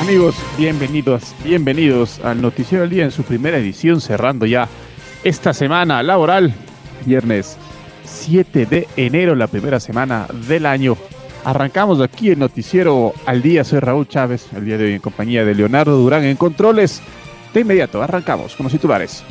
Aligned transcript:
amigos, 0.00 0.34
bienvenidos, 0.58 1.34
bienvenidos 1.42 2.20
al 2.20 2.40
Noticiero 2.40 2.82
del 2.82 2.90
Día 2.90 3.04
en 3.04 3.10
su 3.10 3.22
primera 3.22 3.58
edición, 3.58 4.00
cerrando 4.00 4.46
ya 4.46 4.68
esta 5.22 5.54
semana 5.54 6.02
laboral, 6.02 6.54
viernes 7.04 7.56
7 8.04 8.66
de 8.66 8.88
enero, 8.96 9.34
la 9.34 9.46
primera 9.46 9.80
semana 9.80 10.26
del 10.48 10.66
año. 10.66 10.96
Arrancamos 11.44 12.00
aquí 12.00 12.30
el 12.30 12.38
Noticiero 12.38 13.12
al 13.26 13.42
Día, 13.42 13.64
soy 13.64 13.80
Raúl 13.80 14.08
Chávez, 14.08 14.46
el 14.54 14.64
día 14.64 14.78
de 14.78 14.84
hoy 14.86 14.92
en 14.94 15.00
compañía 15.00 15.44
de 15.44 15.54
Leonardo 15.54 15.96
Durán 15.96 16.24
en 16.24 16.36
Controles. 16.36 17.00
De 17.52 17.60
inmediato, 17.60 18.02
arrancamos 18.02 18.56
con 18.56 18.64
los 18.64 18.72
titulares. 18.72 19.22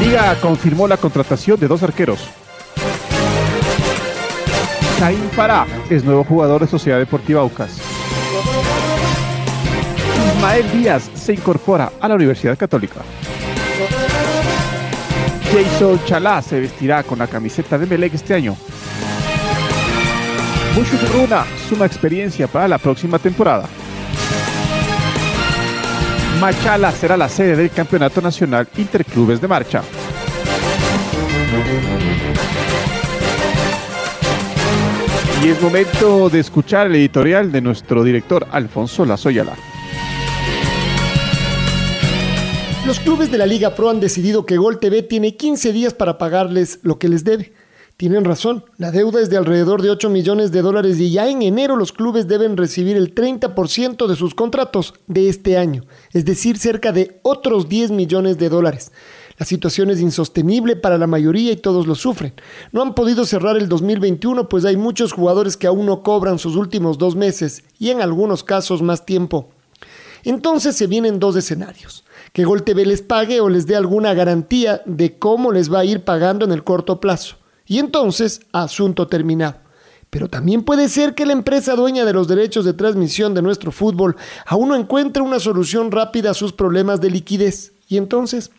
Liga 0.00 0.36
confirmó 0.40 0.86
la 0.86 0.98
contratación 0.98 1.58
de 1.58 1.68
dos 1.68 1.82
arqueros. 1.82 2.28
Caín 4.98 5.28
Pará 5.36 5.66
es 5.90 6.04
nuevo 6.04 6.24
jugador 6.24 6.62
de 6.62 6.66
Sociedad 6.66 6.98
Deportiva 6.98 7.42
Aucas. 7.42 7.78
Ismael 10.34 10.72
Díaz 10.72 11.10
se 11.14 11.34
incorpora 11.34 11.92
a 12.00 12.08
la 12.08 12.14
Universidad 12.14 12.56
Católica. 12.56 13.00
Jason 15.52 16.00
Chalá 16.06 16.40
se 16.40 16.60
vestirá 16.60 17.02
con 17.02 17.18
la 17.18 17.26
camiseta 17.26 17.76
de 17.76 17.86
Melec 17.86 18.14
este 18.14 18.34
año. 18.34 18.56
Mushu 20.74 20.96
Runa 21.12 21.44
suma 21.68 21.84
experiencia 21.84 22.48
para 22.48 22.66
la 22.66 22.78
próxima 22.78 23.18
temporada. 23.18 23.68
Machala 26.40 26.90
será 26.92 27.18
la 27.18 27.28
sede 27.28 27.56
del 27.56 27.70
Campeonato 27.70 28.22
Nacional 28.22 28.66
Interclubes 28.76 29.40
de 29.40 29.48
Marcha. 29.48 29.82
Y 35.44 35.48
es 35.48 35.60
momento 35.60 36.30
de 36.30 36.40
escuchar 36.40 36.86
el 36.86 36.96
editorial 36.96 37.52
de 37.52 37.60
nuestro 37.60 38.02
director 38.02 38.46
Alfonso 38.50 39.04
Lazoyala. 39.04 39.54
Los 42.86 43.00
clubes 43.00 43.30
de 43.30 43.38
la 43.38 43.46
Liga 43.46 43.74
Pro 43.74 43.90
han 43.90 44.00
decidido 44.00 44.46
que 44.46 44.56
Gol 44.56 44.78
TV 44.78 45.02
tiene 45.02 45.36
15 45.36 45.72
días 45.72 45.92
para 45.92 46.18
pagarles 46.18 46.80
lo 46.82 46.98
que 46.98 47.08
les 47.08 47.24
debe. 47.24 47.52
Tienen 47.96 48.24
razón, 48.24 48.64
la 48.76 48.90
deuda 48.90 49.20
es 49.20 49.30
de 49.30 49.36
alrededor 49.36 49.82
de 49.82 49.90
8 49.90 50.10
millones 50.10 50.52
de 50.52 50.62
dólares 50.62 50.98
y 51.00 51.10
ya 51.10 51.28
en 51.28 51.42
enero 51.42 51.76
los 51.76 51.92
clubes 51.92 52.28
deben 52.28 52.56
recibir 52.56 52.96
el 52.96 53.14
30% 53.14 54.06
de 54.06 54.16
sus 54.16 54.34
contratos 54.34 54.94
de 55.06 55.28
este 55.28 55.56
año, 55.56 55.84
es 56.12 56.24
decir, 56.24 56.58
cerca 56.58 56.92
de 56.92 57.20
otros 57.22 57.68
10 57.68 57.90
millones 57.92 58.38
de 58.38 58.48
dólares. 58.50 58.92
La 59.38 59.44
situación 59.44 59.90
es 59.90 60.00
insostenible 60.00 60.76
para 60.76 60.98
la 60.98 61.06
mayoría 61.06 61.52
y 61.52 61.56
todos 61.56 61.86
lo 61.86 61.94
sufren. 61.94 62.32
No 62.72 62.82
han 62.82 62.94
podido 62.94 63.26
cerrar 63.26 63.56
el 63.56 63.68
2021 63.68 64.48
pues 64.48 64.64
hay 64.64 64.76
muchos 64.76 65.12
jugadores 65.12 65.56
que 65.56 65.66
aún 65.66 65.86
no 65.86 66.02
cobran 66.02 66.38
sus 66.38 66.56
últimos 66.56 66.96
dos 66.98 67.16
meses 67.16 67.62
y 67.78 67.90
en 67.90 68.00
algunos 68.00 68.42
casos 68.42 68.82
más 68.82 69.04
tiempo. 69.04 69.48
Entonces 70.24 70.74
se 70.74 70.86
vienen 70.86 71.20
dos 71.20 71.36
escenarios. 71.36 72.04
Que 72.32 72.44
Gol 72.44 72.64
TV 72.64 72.84
les 72.84 73.02
pague 73.02 73.40
o 73.40 73.48
les 73.48 73.66
dé 73.66 73.76
alguna 73.76 74.12
garantía 74.12 74.82
de 74.84 75.18
cómo 75.18 75.52
les 75.52 75.72
va 75.72 75.80
a 75.80 75.84
ir 75.84 76.02
pagando 76.02 76.44
en 76.44 76.52
el 76.52 76.64
corto 76.64 77.00
plazo. 77.00 77.36
Y 77.66 77.78
entonces, 77.78 78.40
asunto 78.52 79.06
terminado. 79.06 79.56
Pero 80.10 80.28
también 80.28 80.62
puede 80.62 80.88
ser 80.88 81.14
que 81.14 81.26
la 81.26 81.32
empresa 81.32 81.76
dueña 81.76 82.04
de 82.04 82.12
los 82.12 82.28
derechos 82.28 82.64
de 82.64 82.72
transmisión 82.72 83.34
de 83.34 83.42
nuestro 83.42 83.72
fútbol 83.72 84.16
aún 84.46 84.70
no 84.70 84.76
encuentre 84.76 85.22
una 85.22 85.40
solución 85.40 85.90
rápida 85.90 86.30
a 86.30 86.34
sus 86.34 86.52
problemas 86.52 87.00
de 87.00 87.10
liquidez. 87.10 87.72
Y 87.88 87.96
entonces, 87.96 88.50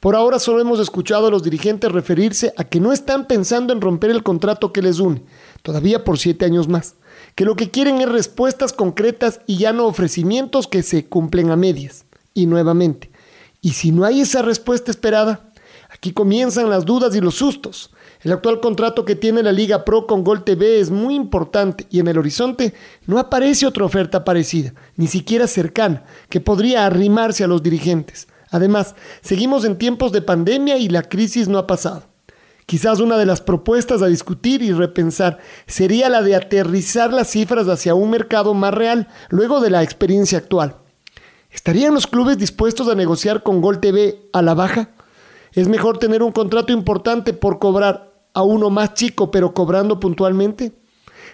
por 0.00 0.14
ahora 0.14 0.38
solo 0.38 0.60
hemos 0.60 0.80
escuchado 0.80 1.26
a 1.26 1.30
los 1.30 1.42
dirigentes 1.42 1.90
referirse 1.90 2.52
a 2.56 2.64
que 2.64 2.80
no 2.80 2.92
están 2.92 3.26
pensando 3.26 3.72
en 3.72 3.80
romper 3.80 4.10
el 4.10 4.22
contrato 4.22 4.72
que 4.72 4.82
les 4.82 4.98
une, 4.98 5.22
todavía 5.62 6.04
por 6.04 6.18
siete 6.18 6.44
años 6.44 6.68
más, 6.68 6.96
que 7.34 7.44
lo 7.44 7.56
que 7.56 7.70
quieren 7.70 8.00
es 8.00 8.08
respuestas 8.08 8.72
concretas 8.72 9.40
y 9.46 9.58
ya 9.58 9.72
no 9.72 9.86
ofrecimientos 9.86 10.66
que 10.66 10.82
se 10.82 11.06
cumplen 11.06 11.50
a 11.50 11.56
medias. 11.56 12.04
Y 12.34 12.46
nuevamente, 12.46 13.10
¿y 13.60 13.70
si 13.72 13.90
no 13.90 14.04
hay 14.04 14.20
esa 14.20 14.42
respuesta 14.42 14.90
esperada? 14.90 15.50
Aquí 15.90 16.12
comienzan 16.12 16.68
las 16.68 16.84
dudas 16.84 17.14
y 17.16 17.20
los 17.20 17.36
sustos. 17.36 17.90
El 18.22 18.32
actual 18.32 18.60
contrato 18.60 19.04
que 19.04 19.14
tiene 19.14 19.42
la 19.42 19.52
Liga 19.52 19.84
Pro 19.84 20.06
con 20.06 20.24
Gol 20.24 20.44
TV 20.44 20.80
es 20.80 20.90
muy 20.90 21.14
importante 21.14 21.86
y 21.90 22.00
en 22.00 22.08
el 22.08 22.18
horizonte 22.18 22.74
no 23.06 23.18
aparece 23.18 23.66
otra 23.66 23.84
oferta 23.84 24.24
parecida, 24.24 24.74
ni 24.96 25.06
siquiera 25.06 25.46
cercana, 25.46 26.04
que 26.28 26.40
podría 26.40 26.86
arrimarse 26.86 27.44
a 27.44 27.46
los 27.46 27.62
dirigentes. 27.62 28.26
Además, 28.56 28.94
seguimos 29.20 29.66
en 29.66 29.76
tiempos 29.76 30.12
de 30.12 30.22
pandemia 30.22 30.78
y 30.78 30.88
la 30.88 31.02
crisis 31.02 31.46
no 31.46 31.58
ha 31.58 31.66
pasado. 31.66 32.04
Quizás 32.64 33.00
una 33.00 33.18
de 33.18 33.26
las 33.26 33.42
propuestas 33.42 34.00
a 34.00 34.06
discutir 34.06 34.62
y 34.62 34.72
repensar 34.72 35.40
sería 35.66 36.08
la 36.08 36.22
de 36.22 36.36
aterrizar 36.36 37.12
las 37.12 37.28
cifras 37.28 37.68
hacia 37.68 37.94
un 37.94 38.08
mercado 38.08 38.54
más 38.54 38.72
real 38.72 39.08
luego 39.28 39.60
de 39.60 39.68
la 39.68 39.82
experiencia 39.82 40.38
actual. 40.38 40.76
¿Estarían 41.50 41.92
los 41.92 42.06
clubes 42.06 42.38
dispuestos 42.38 42.88
a 42.88 42.94
negociar 42.94 43.42
con 43.42 43.60
Gol 43.60 43.78
TV 43.78 44.22
a 44.32 44.40
la 44.40 44.54
baja? 44.54 44.88
¿Es 45.52 45.68
mejor 45.68 45.98
tener 45.98 46.22
un 46.22 46.32
contrato 46.32 46.72
importante 46.72 47.34
por 47.34 47.58
cobrar 47.58 48.14
a 48.32 48.42
uno 48.42 48.70
más 48.70 48.94
chico 48.94 49.30
pero 49.30 49.52
cobrando 49.52 50.00
puntualmente? 50.00 50.72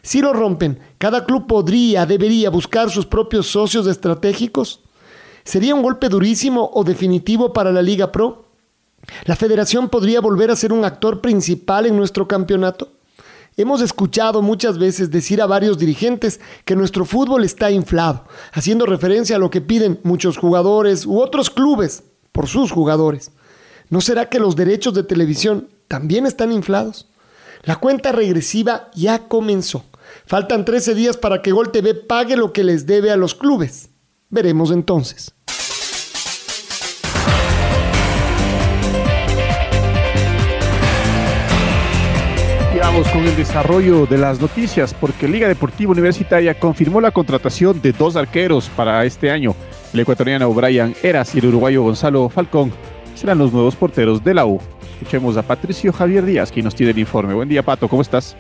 Si 0.03 0.21
lo 0.21 0.33
rompen, 0.33 0.81
¿cada 0.99 1.25
club 1.25 1.47
podría, 1.47 2.05
debería 2.05 2.51
buscar 2.51 2.91
sus 2.91 3.07
propios 3.07 3.47
socios 3.47 3.87
estratégicos? 3.87 4.81
¿Sería 5.45 5.75
un 5.75 5.83
golpe 5.83 6.09
durísimo 6.09 6.71
o 6.73 6.85
definitivo 6.85 7.53
para 7.53 7.73
la 7.73 7.83
Liga 7.83 8.13
Pro? 8.13 8.47
¿La 9.25 9.37
federación 9.37 9.89
podría 9.89 10.21
volver 10.21 10.51
a 10.51 10.57
ser 10.57 10.73
un 10.73 10.85
actor 10.85 11.21
principal 11.21 11.87
en 11.87 11.97
nuestro 11.97 12.29
campeonato? 12.29 12.93
Hemos 13.57 13.83
escuchado 13.83 14.41
muchas 14.41 14.79
veces 14.79 15.11
decir 15.11 15.43
a 15.43 15.47
varios 15.47 15.77
dirigentes 15.77 16.41
que 16.65 16.75
nuestro 16.75 17.05
fútbol 17.05 17.45
está 17.45 17.71
inflado, 17.71 18.25
haciendo 18.53 18.87
referencia 18.87 19.37
a 19.37 19.39
lo 19.39 19.51
que 19.51 19.61
piden 19.61 20.01
muchos 20.05 20.39
jugadores 20.39 21.05
u 21.05 21.21
otros 21.21 21.51
clubes 21.51 22.05
por 22.31 22.47
sus 22.47 22.71
jugadores. 22.71 23.31
¿No 23.91 24.01
será 24.01 24.31
que 24.31 24.39
los 24.39 24.57
derechos 24.57 24.95
de 24.95 25.03
televisión 25.03 25.69
también 25.87 26.25
están 26.25 26.51
inflados? 26.51 27.09
La 27.65 27.77
cuenta 27.77 28.11
regresiva 28.11 28.91
ya 28.95 29.29
comenzó. 29.29 29.85
Faltan 30.25 30.65
13 30.65 30.95
días 30.95 31.17
para 31.19 31.43
que 31.43 31.53
Gol 31.53 31.73
TV 31.73 31.95
pague 31.95 32.37
lo 32.37 32.55
que 32.55 32.65
les 32.65 32.87
debe 32.87 33.11
a 33.11 33.17
los 33.17 33.35
clubes. 33.35 33.91
Veremos 34.33 34.71
entonces. 34.71 35.35
Y 42.75 42.79
vamos 42.79 43.07
con 43.09 43.25
el 43.25 43.37
desarrollo 43.37 44.07
de 44.07 44.17
las 44.17 44.41
noticias, 44.41 44.95
porque 44.95 45.29
Liga 45.29 45.49
Deportiva 45.49 45.93
Universitaria 45.93 46.59
confirmó 46.59 47.03
la 47.03 47.11
contratación 47.11 47.83
de 47.83 47.93
dos 47.93 48.17
arqueros 48.17 48.71
para 48.71 49.05
este 49.05 49.31
año. 49.31 49.55
El 49.93 50.01
ecuatoriano 50.01 50.51
Brian 50.55 50.95
Eras 51.03 51.35
y 51.35 51.39
el 51.41 51.49
uruguayo 51.49 51.83
Gonzalo 51.83 52.31
Falcón 52.31 52.73
serán 53.15 53.37
los 53.37 53.53
nuevos 53.53 53.77
porteros 53.77 54.25
de 54.25 54.33
la 54.33 54.47
U. 54.47 54.59
Escuchemos 54.95 55.37
a 55.37 55.43
Patricio 55.43 55.93
Javier 55.93 56.25
Díaz, 56.25 56.51
quien 56.51 56.65
nos 56.65 56.75
tiene 56.75 56.93
el 56.93 56.99
informe. 56.99 57.35
Buen 57.35 57.51
día, 57.51 57.63
Pato, 57.63 57.87
¿cómo 57.87 58.01
estás? 58.01 58.35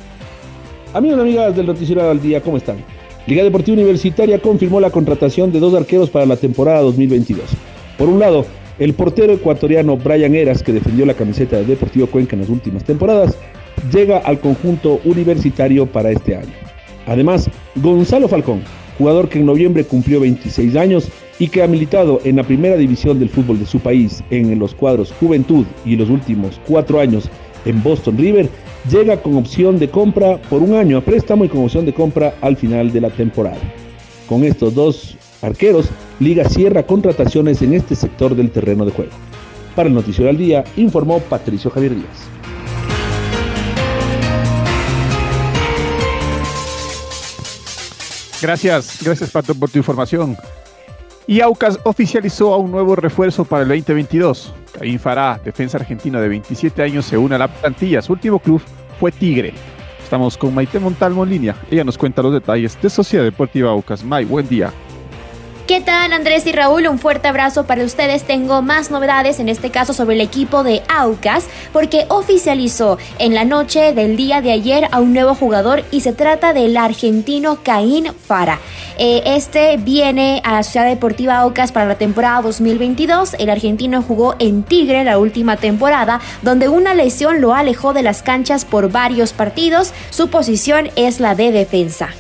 Amigos 0.94 1.18
y 1.18 1.20
amigas 1.20 1.54
del 1.54 1.66
Noticiero 1.66 2.10
al 2.10 2.18
Día, 2.22 2.40
¿cómo 2.40 2.56
están? 2.56 2.82
Liga 3.26 3.44
Deportiva 3.44 3.76
Universitaria 3.76 4.40
confirmó 4.40 4.80
la 4.80 4.90
contratación 4.90 5.52
de 5.52 5.60
dos 5.60 5.74
arqueros 5.74 6.10
para 6.10 6.26
la 6.26 6.36
temporada 6.36 6.80
2022. 6.80 7.44
Por 7.96 8.08
un 8.08 8.18
lado, 8.18 8.44
el 8.80 8.94
portero 8.94 9.32
ecuatoriano 9.32 9.96
Brian 9.96 10.34
Eras, 10.34 10.64
que 10.64 10.72
defendió 10.72 11.06
la 11.06 11.14
camiseta 11.14 11.56
de 11.56 11.64
Deportivo 11.64 12.08
Cuenca 12.08 12.34
en 12.34 12.40
las 12.40 12.50
últimas 12.50 12.82
temporadas, 12.82 13.36
llega 13.92 14.18
al 14.18 14.40
conjunto 14.40 15.00
universitario 15.04 15.86
para 15.86 16.10
este 16.10 16.34
año. 16.34 16.52
Además, 17.06 17.48
Gonzalo 17.76 18.26
Falcón, 18.26 18.62
jugador 18.98 19.28
que 19.28 19.38
en 19.38 19.46
noviembre 19.46 19.84
cumplió 19.84 20.18
26 20.18 20.74
años 20.74 21.08
y 21.38 21.46
que 21.46 21.62
ha 21.62 21.68
militado 21.68 22.20
en 22.24 22.36
la 22.36 22.42
primera 22.42 22.76
división 22.76 23.20
del 23.20 23.28
fútbol 23.28 23.60
de 23.60 23.66
su 23.66 23.78
país 23.78 24.24
en 24.30 24.58
los 24.58 24.74
cuadros 24.74 25.12
Juventud 25.20 25.64
y 25.84 25.94
los 25.94 26.10
últimos 26.10 26.60
cuatro 26.66 26.98
años 26.98 27.30
en 27.64 27.82
Boston 27.82 28.18
River, 28.18 28.48
llega 28.90 29.22
con 29.22 29.36
opción 29.36 29.78
de 29.78 29.88
compra 29.88 30.38
por 30.48 30.62
un 30.62 30.74
año 30.74 30.98
a 30.98 31.00
préstamo 31.00 31.44
y 31.44 31.48
con 31.48 31.64
opción 31.64 31.86
de 31.86 31.94
compra 31.94 32.34
al 32.40 32.56
final 32.56 32.92
de 32.92 33.00
la 33.00 33.10
temporada. 33.10 33.60
Con 34.28 34.44
estos 34.44 34.74
dos 34.74 35.16
arqueros, 35.42 35.88
Liga 36.20 36.48
cierra 36.48 36.84
contrataciones 36.84 37.62
en 37.62 37.74
este 37.74 37.96
sector 37.96 38.36
del 38.36 38.50
terreno 38.50 38.84
de 38.84 38.92
juego. 38.92 39.12
Para 39.74 39.88
el 39.88 39.94
Noticiero 39.94 40.30
al 40.30 40.36
Día, 40.36 40.64
informó 40.76 41.18
Patricio 41.20 41.70
Javier 41.70 41.94
Díaz. 41.96 42.28
Gracias, 48.40 48.98
gracias 49.02 49.30
Pato 49.30 49.54
por 49.54 49.70
tu 49.70 49.78
información. 49.78 50.36
Y 51.26 51.40
Aucas 51.40 51.78
oficializó 51.84 52.52
a 52.52 52.56
un 52.56 52.70
nuevo 52.70 52.96
refuerzo 52.96 53.44
para 53.44 53.62
el 53.62 53.68
2022. 53.68 54.52
Caín 54.78 54.98
Fará, 54.98 55.40
defensa 55.44 55.78
argentino 55.78 56.20
de 56.20 56.28
27 56.28 56.82
años, 56.82 57.06
se 57.06 57.16
une 57.16 57.36
a 57.36 57.38
la 57.38 57.48
plantilla. 57.48 58.02
Su 58.02 58.12
último 58.12 58.38
club 58.38 58.60
fue 58.98 59.12
Tigre. 59.12 59.54
Estamos 60.02 60.36
con 60.36 60.54
Maite 60.54 60.78
Montalmo 60.78 61.24
en 61.24 61.30
línea. 61.30 61.56
Ella 61.70 61.84
nos 61.84 61.96
cuenta 61.96 62.22
los 62.22 62.32
detalles 62.32 62.76
de 62.82 62.90
Sociedad 62.90 63.24
Deportiva 63.24 63.70
Aucas. 63.70 64.04
May, 64.04 64.24
buen 64.24 64.48
día. 64.48 64.72
¿Qué 65.66 65.80
tal 65.80 66.12
Andrés 66.12 66.44
y 66.46 66.52
Raúl? 66.52 66.88
Un 66.88 66.98
fuerte 66.98 67.28
abrazo 67.28 67.66
para 67.66 67.84
ustedes. 67.84 68.24
Tengo 68.24 68.62
más 68.62 68.90
novedades, 68.90 69.38
en 69.38 69.48
este 69.48 69.70
caso 69.70 69.94
sobre 69.94 70.16
el 70.16 70.20
equipo 70.20 70.64
de 70.64 70.82
Aucas, 70.88 71.46
porque 71.72 72.04
oficializó 72.08 72.98
en 73.20 73.32
la 73.32 73.44
noche 73.44 73.92
del 73.92 74.16
día 74.16 74.40
de 74.40 74.50
ayer 74.50 74.88
a 74.90 74.98
un 74.98 75.12
nuevo 75.12 75.36
jugador 75.36 75.84
y 75.92 76.00
se 76.00 76.12
trata 76.12 76.52
del 76.52 76.76
argentino 76.76 77.60
Caín 77.62 78.08
Fara. 78.12 78.58
Eh, 78.98 79.22
este 79.24 79.76
viene 79.76 80.42
a 80.44 80.64
Ciudad 80.64 80.86
Deportiva 80.86 81.38
Aucas 81.38 81.70
para 81.70 81.86
la 81.86 81.94
temporada 81.94 82.42
2022. 82.42 83.36
El 83.38 83.48
argentino 83.48 84.02
jugó 84.02 84.34
en 84.40 84.64
Tigre 84.64 85.04
la 85.04 85.18
última 85.18 85.56
temporada, 85.56 86.20
donde 86.42 86.68
una 86.68 86.92
lesión 86.92 87.40
lo 87.40 87.54
alejó 87.54 87.92
de 87.92 88.02
las 88.02 88.22
canchas 88.22 88.64
por 88.64 88.90
varios 88.90 89.32
partidos. 89.32 89.92
Su 90.10 90.28
posición 90.28 90.90
es 90.96 91.20
la 91.20 91.36
de 91.36 91.52
defensa. 91.52 92.10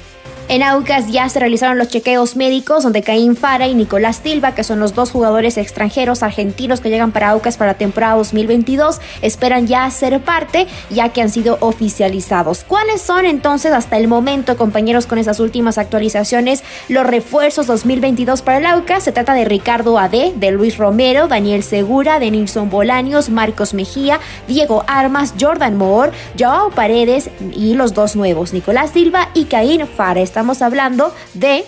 En 0.48 0.62
Aucas 0.62 1.10
ya 1.10 1.28
se 1.28 1.38
realizaron 1.38 1.78
los 1.78 1.88
chequeos 1.88 2.36
médicos 2.36 2.82
donde 2.82 3.02
Caín 3.02 3.36
Fara 3.36 3.68
y 3.68 3.74
Nicolás 3.74 4.20
Silva, 4.22 4.54
que 4.54 4.64
son 4.64 4.80
los 4.80 4.94
dos 4.94 5.10
jugadores 5.10 5.56
extranjeros 5.56 6.22
argentinos 6.22 6.80
que 6.80 6.90
llegan 6.90 7.12
para 7.12 7.30
Aucas 7.30 7.56
para 7.56 7.72
la 7.72 7.78
temporada 7.78 8.16
2022, 8.16 9.00
esperan 9.22 9.66
ya 9.66 9.88
ser 9.90 10.20
parte 10.20 10.66
ya 10.90 11.08
que 11.10 11.22
han 11.22 11.30
sido 11.30 11.56
oficializados. 11.60 12.64
¿Cuáles 12.64 13.00
son 13.00 13.24
entonces 13.24 13.72
hasta 13.72 13.96
el 13.96 14.08
momento, 14.08 14.56
compañeros, 14.56 15.06
con 15.06 15.18
esas 15.18 15.40
últimas 15.40 15.78
actualizaciones, 15.78 16.64
los 16.88 17.06
refuerzos 17.06 17.66
2022 17.66 18.42
para 18.42 18.58
el 18.58 18.66
Aucas? 18.66 19.04
Se 19.04 19.12
trata 19.12 19.32
de 19.34 19.46
Ricardo 19.46 19.98
Ade, 19.98 20.32
de 20.36 20.50
Luis 20.50 20.76
Romero, 20.76 21.28
Daniel 21.28 21.62
Segura, 21.62 22.18
de 22.18 22.30
Nilson 22.30 22.68
Bolaños, 22.68 23.30
Marcos 23.30 23.72
Mejía, 23.72 24.20
Diego 24.48 24.84
Armas, 24.86 25.34
Jordan 25.40 25.76
Moore, 25.76 26.12
Joao 26.38 26.70
Paredes 26.70 27.30
y 27.54 27.74
los 27.74 27.94
dos 27.94 28.16
nuevos, 28.16 28.52
Nicolás 28.52 28.90
Silva 28.90 29.30
y 29.34 29.44
Caín 29.44 29.86
Fara 29.86 30.20
estamos 30.32 30.62
hablando 30.62 31.12
de 31.34 31.62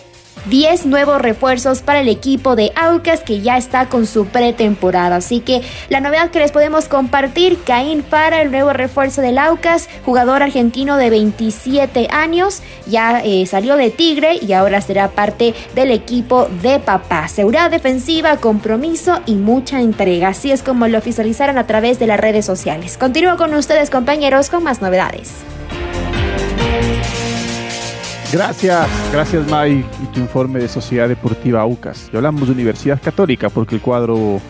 10 0.46 0.86
nuevos 0.86 1.20
refuerzos 1.20 1.82
para 1.82 2.00
el 2.00 2.08
equipo 2.08 2.56
de 2.56 2.72
Aucas 2.76 3.20
que 3.20 3.42
ya 3.42 3.58
está 3.58 3.90
con 3.90 4.06
su 4.06 4.24
pretemporada. 4.24 5.16
Así 5.16 5.40
que 5.40 5.60
la 5.90 6.00
novedad 6.00 6.30
que 6.30 6.38
les 6.38 6.50
podemos 6.50 6.86
compartir, 6.86 7.58
Caín 7.62 8.02
Fara, 8.02 8.40
el 8.40 8.50
nuevo 8.50 8.72
refuerzo 8.72 9.20
del 9.20 9.36
Aucas, 9.36 9.90
jugador 10.06 10.42
argentino 10.42 10.96
de 10.96 11.10
27 11.10 12.08
años, 12.10 12.62
ya 12.86 13.20
eh, 13.22 13.44
salió 13.44 13.76
de 13.76 13.90
Tigre 13.90 14.38
y 14.40 14.54
ahora 14.54 14.80
será 14.80 15.08
parte 15.10 15.54
del 15.74 15.90
equipo 15.90 16.48
de 16.62 16.80
papá. 16.80 17.28
Seguridad 17.28 17.70
defensiva, 17.70 18.38
compromiso 18.38 19.20
y 19.26 19.34
mucha 19.34 19.82
entrega. 19.82 20.28
Así 20.28 20.50
es 20.50 20.62
como 20.62 20.88
lo 20.88 20.96
oficializaron 20.96 21.58
a 21.58 21.66
través 21.66 21.98
de 21.98 22.06
las 22.06 22.18
redes 22.18 22.46
sociales. 22.46 22.96
Continúo 22.96 23.36
con 23.36 23.52
ustedes 23.52 23.90
compañeros 23.90 24.48
con 24.48 24.64
más 24.64 24.80
novedades. 24.80 25.44
Gracias, 28.34 28.88
gracias 29.12 29.48
May 29.48 29.86
y 30.02 30.06
tu 30.06 30.18
informe 30.18 30.58
de 30.58 30.66
Sociedad 30.66 31.08
Deportiva 31.08 31.60
Aucas. 31.60 32.10
Y 32.12 32.16
hablamos 32.16 32.48
de 32.48 32.52
Universidad 32.54 33.00
Católica 33.00 33.48
porque 33.48 33.76
el 33.76 33.80
cuadro 33.80 34.40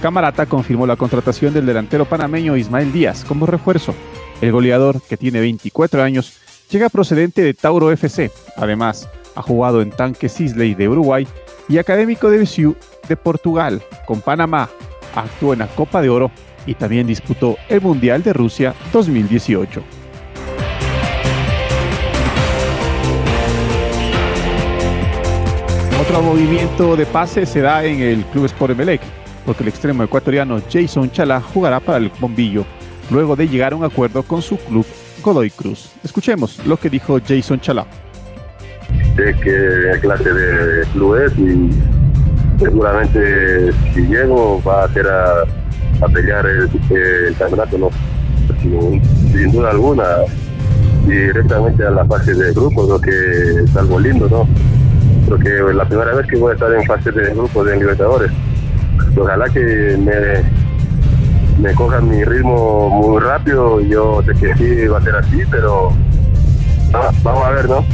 Camarata 0.00 0.46
confirmó 0.46 0.86
la 0.86 0.96
contratación 0.96 1.52
del 1.52 1.66
delantero 1.66 2.06
panameño 2.06 2.56
Ismael 2.56 2.90
Díaz 2.90 3.22
como 3.22 3.44
refuerzo. 3.44 3.94
El 4.40 4.50
goleador, 4.50 5.02
que 5.02 5.18
tiene 5.18 5.40
24 5.40 6.02
años, 6.02 6.38
llega 6.70 6.88
procedente 6.88 7.42
de 7.42 7.52
Tauro 7.52 7.92
FC. 7.92 8.30
Además, 8.56 9.10
ha 9.34 9.42
jugado 9.42 9.82
en 9.82 9.90
Tanque 9.90 10.30
Sisley 10.30 10.74
de 10.74 10.88
Uruguay 10.88 11.28
y 11.68 11.76
Académico 11.76 12.30
de 12.30 12.38
Visiu 12.38 12.76
de 13.10 13.16
Portugal. 13.18 13.82
Con 14.06 14.22
Panamá 14.22 14.70
actuó 15.14 15.52
en 15.52 15.58
la 15.58 15.66
Copa 15.66 16.00
de 16.00 16.08
Oro 16.08 16.30
y 16.64 16.76
también 16.76 17.06
disputó 17.06 17.58
el 17.68 17.82
Mundial 17.82 18.22
de 18.22 18.32
Rusia 18.32 18.74
2018. 18.90 20.03
Otro 26.00 26.20
movimiento 26.22 26.96
de 26.96 27.06
pase 27.06 27.46
se 27.46 27.60
da 27.60 27.84
en 27.84 28.00
el 28.00 28.24
Club 28.24 28.46
Sport 28.46 28.72
Emelec, 28.72 29.00
porque 29.46 29.62
el 29.62 29.68
extremo 29.68 30.02
ecuatoriano 30.02 30.60
Jason 30.70 31.10
Chala 31.10 31.40
jugará 31.40 31.78
para 31.78 31.98
el 31.98 32.10
Bombillo, 32.18 32.64
luego 33.10 33.36
de 33.36 33.48
llegar 33.48 33.72
a 33.72 33.76
un 33.76 33.84
acuerdo 33.84 34.24
con 34.24 34.42
su 34.42 34.56
club 34.56 34.84
Godoy 35.22 35.50
Cruz. 35.50 35.92
Escuchemos 36.02 36.58
lo 36.66 36.76
que 36.76 36.90
dijo 36.90 37.20
Jason 37.26 37.60
Chala. 37.60 37.86
Sé 39.14 39.36
que 39.40 40.00
clase 40.00 40.34
de 40.34 40.84
club 40.88 41.14
es 41.14 41.38
y 41.38 41.70
seguramente 42.58 43.72
si 43.94 44.02
llego 44.02 44.60
va 44.64 44.84
a 44.84 44.92
ser 44.92 45.06
a, 45.06 46.08
pelear 46.12 46.44
el, 46.44 47.36
campeonato, 47.38 47.78
¿no? 47.78 47.90
Sin, 48.60 49.00
sin, 49.32 49.52
duda 49.52 49.70
alguna, 49.70 50.04
directamente 51.06 51.84
a 51.86 51.90
la 51.90 52.04
fase 52.04 52.34
de 52.34 52.52
grupo, 52.52 52.84
lo 52.84 53.00
que 53.00 53.10
es 53.64 53.76
algo 53.76 54.00
lindo, 54.00 54.28
¿no? 54.28 54.46
Porque 55.28 55.48
es 55.48 55.74
la 55.74 55.84
primera 55.84 56.14
vez 56.14 56.26
que 56.26 56.36
voy 56.36 56.50
a 56.50 56.54
estar 56.54 56.72
en 56.72 56.84
fase 56.84 57.10
de 57.12 57.34
grupo 57.34 57.64
de 57.64 57.76
Libertadores. 57.76 58.30
Ojalá 59.16 59.48
que 59.48 59.96
me, 59.98 61.62
me 61.62 61.74
cojan 61.74 62.08
mi 62.08 62.24
ritmo 62.24 62.90
muy 62.90 63.20
rápido. 63.20 63.80
Yo 63.80 64.22
sé 64.22 64.32
que 64.34 64.54
sí 64.54 64.86
va 64.86 64.98
a 64.98 65.02
ser 65.02 65.16
así, 65.16 65.42
pero 65.50 65.92
vamos 67.22 67.44
a 67.44 67.50
ver, 67.50 67.68
¿no? 67.68 67.84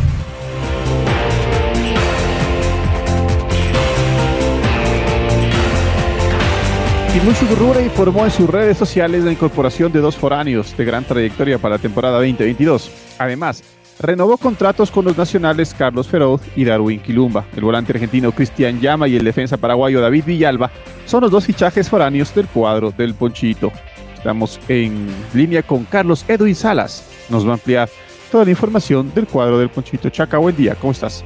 Y 7.13 7.21
Mucho 7.23 7.81
informó 7.83 8.25
en 8.25 8.31
sus 8.31 8.49
redes 8.49 8.79
sociales 8.79 9.25
la 9.25 9.33
incorporación 9.33 9.91
de 9.93 9.99
dos 9.99 10.17
foráneos 10.17 10.77
de 10.77 10.85
gran 10.85 11.05
trayectoria 11.05 11.59
para 11.59 11.75
la 11.75 11.81
temporada 11.81 12.19
2022. 12.19 12.91
Además, 13.19 13.65
renovó 14.01 14.39
contratos 14.39 14.91
con 14.91 15.05
los 15.05 15.17
nacionales 15.17 15.75
Carlos 15.77 16.09
Feroz 16.09 16.41
y 16.57 16.65
Darwin 16.65 17.01
Quilumba. 17.01 17.45
El 17.55 17.65
volante 17.65 17.93
argentino 17.93 18.33
Cristian 18.33 18.81
Llama 18.81 19.07
y 19.07 19.17
el 19.17 19.25
defensa 19.25 19.59
paraguayo 19.59 20.01
David 20.01 20.25
Villalba 20.25 20.71
son 21.07 21.23
los 21.23 21.31
dos 21.31 21.45
fichajes 21.45 21.89
foráneos 21.89 22.35
del 22.35 22.47
cuadro 22.47 22.93
del 22.97 23.15
Ponchito. 23.15 23.71
Estamos 24.17 24.59
en 24.69 25.07
línea 25.35 25.63
con 25.63 25.85
Carlos 25.85 26.25
Edwin 26.29 26.55
Salas. 26.55 27.05
Nos 27.29 27.47
va 27.47 27.51
a 27.51 27.55
ampliar 27.55 27.89
toda 28.33 28.45
la 28.45 28.51
información 28.51 29.13
del 29.15 29.27
cuadro 29.27 29.59
del 29.59 29.69
Ponchito. 29.69 30.09
Chaca, 30.09 30.39
buen 30.39 30.57
día, 30.57 30.75
¿cómo 30.75 30.93
estás? 30.93 31.25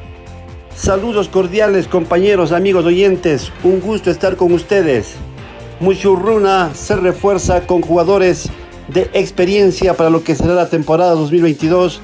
Saludos 0.75 1.29
cordiales 1.29 1.87
compañeros, 1.87 2.51
amigos 2.51 2.85
oyentes, 2.85 3.53
un 3.63 3.81
gusto 3.81 4.11
estar 4.11 4.37
con 4.37 4.53
ustedes. 4.53 5.15
Muchurruna 5.79 6.75
se 6.75 6.97
refuerza 6.97 7.67
con 7.67 7.83
jugadores 7.83 8.49
de 8.89 9.09
experiencia 9.15 9.95
para 9.95 10.11
lo 10.11 10.25
que 10.25 10.35
será 10.35 10.55
la 10.55 10.69
temporada 10.69 11.13
2022 11.13 12.01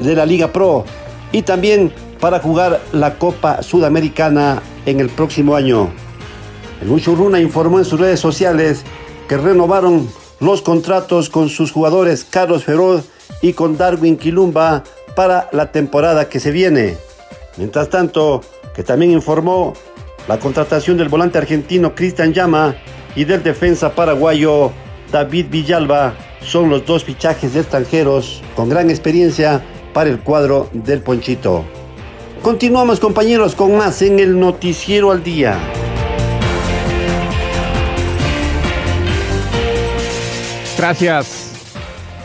de 0.00 0.14
la 0.14 0.26
Liga 0.26 0.52
Pro 0.52 0.84
y 1.32 1.42
también 1.42 1.92
para 2.20 2.40
jugar 2.40 2.80
la 2.92 3.18
Copa 3.18 3.62
Sudamericana 3.62 4.62
en 4.86 5.00
el 5.00 5.08
próximo 5.08 5.56
año. 5.56 5.90
El 6.80 6.88
Muchurruna 6.88 7.40
informó 7.40 7.78
en 7.78 7.84
sus 7.84 8.00
redes 8.00 8.20
sociales 8.20 8.82
que 9.28 9.36
renovaron 9.36 10.08
los 10.40 10.62
contratos 10.62 11.30
con 11.30 11.48
sus 11.48 11.72
jugadores 11.72 12.24
Carlos 12.24 12.64
Feroz 12.64 13.04
y 13.40 13.52
con 13.52 13.76
Darwin 13.76 14.16
Quilumba 14.16 14.84
para 15.14 15.48
la 15.52 15.70
temporada 15.72 16.28
que 16.28 16.40
se 16.40 16.50
viene. 16.50 16.96
Mientras 17.56 17.88
tanto, 17.88 18.40
que 18.74 18.82
también 18.82 19.12
informó 19.12 19.74
la 20.28 20.38
contratación 20.38 20.96
del 20.96 21.08
volante 21.08 21.38
argentino 21.38 21.94
Cristian 21.94 22.32
Llama 22.32 22.74
y 23.14 23.24
del 23.24 23.42
defensa 23.42 23.94
paraguayo 23.94 24.72
David 25.10 25.46
Villalba 25.50 26.14
son 26.40 26.70
los 26.70 26.86
dos 26.86 27.04
fichajes 27.04 27.54
extranjeros 27.54 28.42
con 28.56 28.68
gran 28.68 28.90
experiencia 28.90 29.62
para 29.92 30.10
el 30.10 30.20
cuadro 30.20 30.68
del 30.72 31.00
Ponchito. 31.02 31.64
Continuamos 32.42 32.98
compañeros 32.98 33.54
con 33.54 33.76
más 33.76 34.02
en 34.02 34.18
el 34.18 34.38
Noticiero 34.38 35.10
al 35.12 35.22
Día. 35.22 35.58
Gracias, 40.76 41.52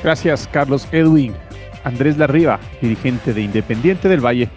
gracias 0.02 0.50
Carlos 0.52 0.88
Edwin. 0.92 1.36
Andrés 1.84 2.18
Larriba, 2.18 2.60
dirigente 2.82 3.34
de 3.34 3.42
Independiente 3.42 4.10
del 4.10 4.26
Valle, 4.26 4.50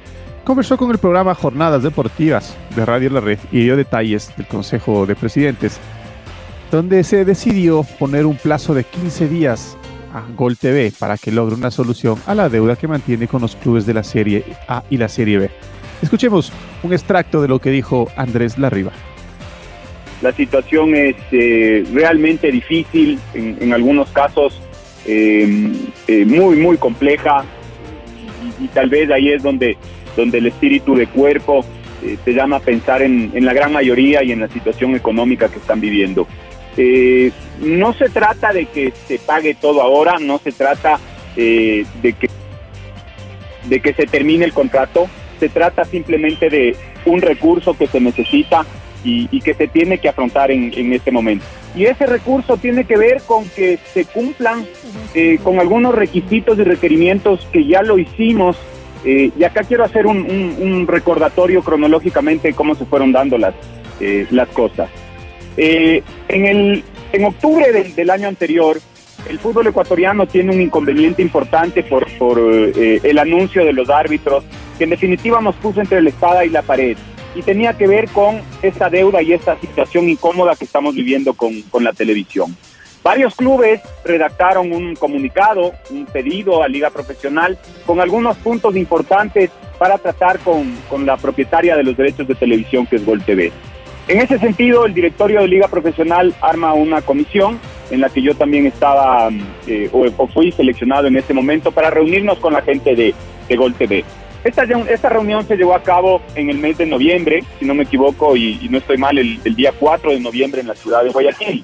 conversó 0.45 0.77
con 0.77 0.91
el 0.91 0.99
programa 0.99 1.35
Jornadas 1.35 1.83
Deportivas 1.83 2.57
de 2.75 2.85
Radio 2.85 3.11
La 3.11 3.21
Red 3.21 3.39
y 3.53 3.65
dio 3.65 3.77
detalles 3.77 4.35
del 4.37 4.47
Consejo 4.47 5.07
de 5.07 5.15
Presidentes, 5.15 5.79
donde 6.71 7.05
se 7.05 7.25
decidió 7.25 7.85
poner 7.99 8.27
un 8.27 8.37
plazo 8.37 8.75
de 8.75 8.85
15 8.85 9.29
días 9.29 9.77
a 10.13 10.23
Gol 10.37 10.57
TV 10.57 10.93
para 10.99 11.17
que 11.17 11.31
logre 11.31 11.55
una 11.55 11.71
solución 11.71 12.19
a 12.27 12.35
la 12.35 12.49
deuda 12.49 12.77
que 12.77 12.89
mantiene 12.89 13.29
con 13.29 13.41
los 13.43 13.57
clubes 13.57 13.87
de 13.87 13.95
la 13.95 14.03
Serie 14.03 14.45
A 14.69 14.83
y 14.91 14.97
la 14.97 15.09
Serie 15.09 15.39
B. 15.39 15.51
Escuchemos 16.03 16.53
un 16.83 16.93
extracto 16.93 17.43
de 17.43 17.49
lo 17.49 17.59
que 17.59 17.71
dijo 17.71 18.09
Andrés 18.17 18.59
Larriba. 18.59 18.93
La 20.23 20.33
situación 20.33 20.95
es 20.95 21.17
eh, 21.33 21.85
realmente 21.93 22.51
difícil, 22.51 23.19
en, 23.35 23.73
algunos 23.73 24.11
casos 24.11 24.61
eh, 25.07 25.73
eh, 26.09 26.25
muy, 26.27 26.57
muy 26.57 26.77
compleja 26.77 27.45
y, 28.61 28.69
tal 28.69 28.91
vez 28.91 29.11
ahí 29.11 29.31
es 29.31 29.43
donde, 29.43 29.79
donde 30.17 30.39
el 30.39 30.47
espíritu 30.47 30.95
de 30.95 31.07
cuerpo 31.07 31.65
te 32.25 32.33
llama 32.33 32.57
a 32.57 32.61
pensar 32.61 33.03
en, 33.03 33.31
en, 33.35 33.45
la 33.45 33.53
gran 33.53 33.73
mayoría 33.73 34.23
y 34.23 34.33
en 34.33 34.41
la 34.41 34.49
situación 34.49 34.95
económica 34.95 35.49
que 35.49 35.59
están 35.59 35.81
viviendo. 35.81 36.27
No 37.61 37.93
se 37.93 38.09
trata 38.09 38.53
de 38.53 38.67
que 38.67 38.93
se 39.07 39.19
pague 39.19 39.55
todo 39.55 39.83
ahora, 39.83 40.19
no 40.19 40.39
se 40.39 40.53
trata 40.53 40.99
de, 41.37 41.87
que, 42.03 42.29
de 43.69 43.81
que 43.81 43.93
se 43.95 44.07
termine 44.07 44.45
el 44.45 44.53
contrato, 44.53 45.09
se 45.39 45.49
trata 45.49 45.85
simplemente 45.85 46.51
de 46.51 46.77
un 47.07 47.21
recurso 47.23 47.75
que 47.75 47.87
se 47.87 48.01
necesita 48.01 48.67
y, 49.05 49.41
que 49.41 49.55
se 49.55 49.69
tiene 49.69 49.99
que 49.99 50.09
afrontar 50.09 50.51
en, 50.51 50.93
este 50.93 51.11
momento. 51.11 51.45
Y 51.75 51.85
ese 51.85 52.07
recurso 52.07 52.57
tiene 52.57 52.85
que 52.85 52.97
ver 52.97 53.23
con 53.27 53.49
que 53.49 53.79
se 53.93 54.05
cumplan 54.05 54.67
eh, 55.15 55.39
con 55.43 55.59
algunos 55.59 55.95
requisitos 55.95 56.59
y 56.59 56.65
requerimientos 56.65 57.47
que 57.53 57.65
ya 57.65 57.83
lo 57.83 57.99
hicimos. 57.99 58.57
Eh, 59.05 59.31
y 59.39 59.45
acá 59.45 59.63
quiero 59.63 59.85
hacer 59.85 60.07
un, 60.07 60.87
recordatorio 60.87 61.63
cronológicamente 61.63 62.49
de 62.49 62.55
cómo 62.55 62.75
se 62.75 62.85
fueron 62.85 63.13
dando 63.13 63.39
las, 63.39 63.55
eh, 64.01 64.27
las 64.31 64.49
cosas. 64.49 64.91
en, 65.57 66.05
el, 66.29 66.85
en 67.13 67.25
octubre 67.25 67.73
del, 67.73 68.11
año 68.11 68.29
anterior, 68.29 68.81
el 69.29 69.39
fútbol 69.39 69.67
ecuatoriano 69.67 70.27
tiene 70.27 70.55
un 70.55 70.61
inconveniente 70.61 71.23
importante 71.23 71.83
por, 71.83 72.11
por 72.19 72.39
el 72.39 73.19
anuncio 73.19 73.65
de 73.65 73.73
los 73.73 73.91
árbitros, 73.91 74.45
que 74.79 74.85
en 74.85 74.91
definitiva 74.91 75.41
nos 75.41 75.57
puso 75.57 75.81
entre 75.81 76.01
la 76.01 76.11
espada 76.11 76.45
y 76.45 76.49
la 76.49 76.63
pared 76.63 76.97
y 77.35 77.43
tenía 77.43 77.75
que 77.75 77.87
ver 77.87 78.09
con 78.11 78.41
esta 78.63 78.91
deuda 78.91 79.23
y 79.23 79.33
esta 79.33 79.59
situación 79.59 80.09
incómoda 80.09 80.57
que 80.57 80.65
estamos 80.65 80.95
viviendo 80.95 81.35
con, 81.35 81.63
la 81.81 81.93
televisión. 81.93 82.57
Varios 83.03 83.35
clubes 83.35 83.81
redactaron 84.05 84.73
un 84.73 84.95
comunicado, 84.95 85.73
un 85.91 86.05
pedido 86.07 86.63
a 86.63 86.69
Liga 86.69 86.91
Profesional 86.91 87.59
con 87.87 88.01
algunos 88.01 88.37
puntos 88.39 88.77
importantes 88.77 89.51
para 89.79 89.97
tratar 89.97 90.39
con, 90.41 91.07
la 91.07 91.17
propietaria 91.17 91.77
de 91.77 91.85
los 91.85 91.97
derechos 91.97 92.29
de 92.29 92.35
televisión 92.35 92.87
que 92.87 92.97
es 92.97 93.07
Gol 93.07 93.23
TV. 93.23 93.53
En 94.11 94.19
ese 94.19 94.41
sentido, 94.41 94.87
el 94.87 94.93
directorio 94.93 95.41
de 95.41 95.47
Liga 95.47 95.69
Profesional 95.69 96.35
arma 96.41 96.75
una 96.75 97.01
comisión 97.01 97.61
en 97.93 98.01
la 98.01 98.09
que 98.09 98.21
yo 98.21 98.35
también 98.35 98.67
estaba 98.67 99.29
eh, 99.69 99.89
o, 99.93 100.27
fui 100.27 100.51
seleccionado 100.51 101.07
en 101.07 101.17
ese 101.17 101.33
momento 101.33 101.71
para 101.71 101.91
reunirnos 101.91 102.41
con 102.41 102.53
la 102.53 102.61
gente 102.61 102.97
de, 102.97 103.15
de 103.49 103.57
Gol 103.57 103.73
TV. 103.75 104.05
Esta, 104.43 104.65
esta 104.65 105.11
reunión 105.11 105.47
se 105.47 105.57
llevó 105.57 105.77
a 105.77 105.85
cabo 105.85 106.21
en 106.35 106.51
el 106.51 106.59
mes 106.59 106.77
de 106.79 106.87
noviembre, 106.87 107.45
si 107.61 107.65
no 107.65 107.73
me 107.73 107.85
equivoco 107.85 108.37
y, 108.37 108.67
no 108.69 108.79
estoy 108.79 108.99
mal, 108.99 109.17
el, 109.17 109.55
día 109.55 109.73
4 109.79 110.11
de 110.11 110.19
noviembre 110.19 110.61
en 110.61 110.67
la 110.67 110.75
ciudad 110.75 111.05
de 111.05 111.11
Guayaquil. 111.11 111.63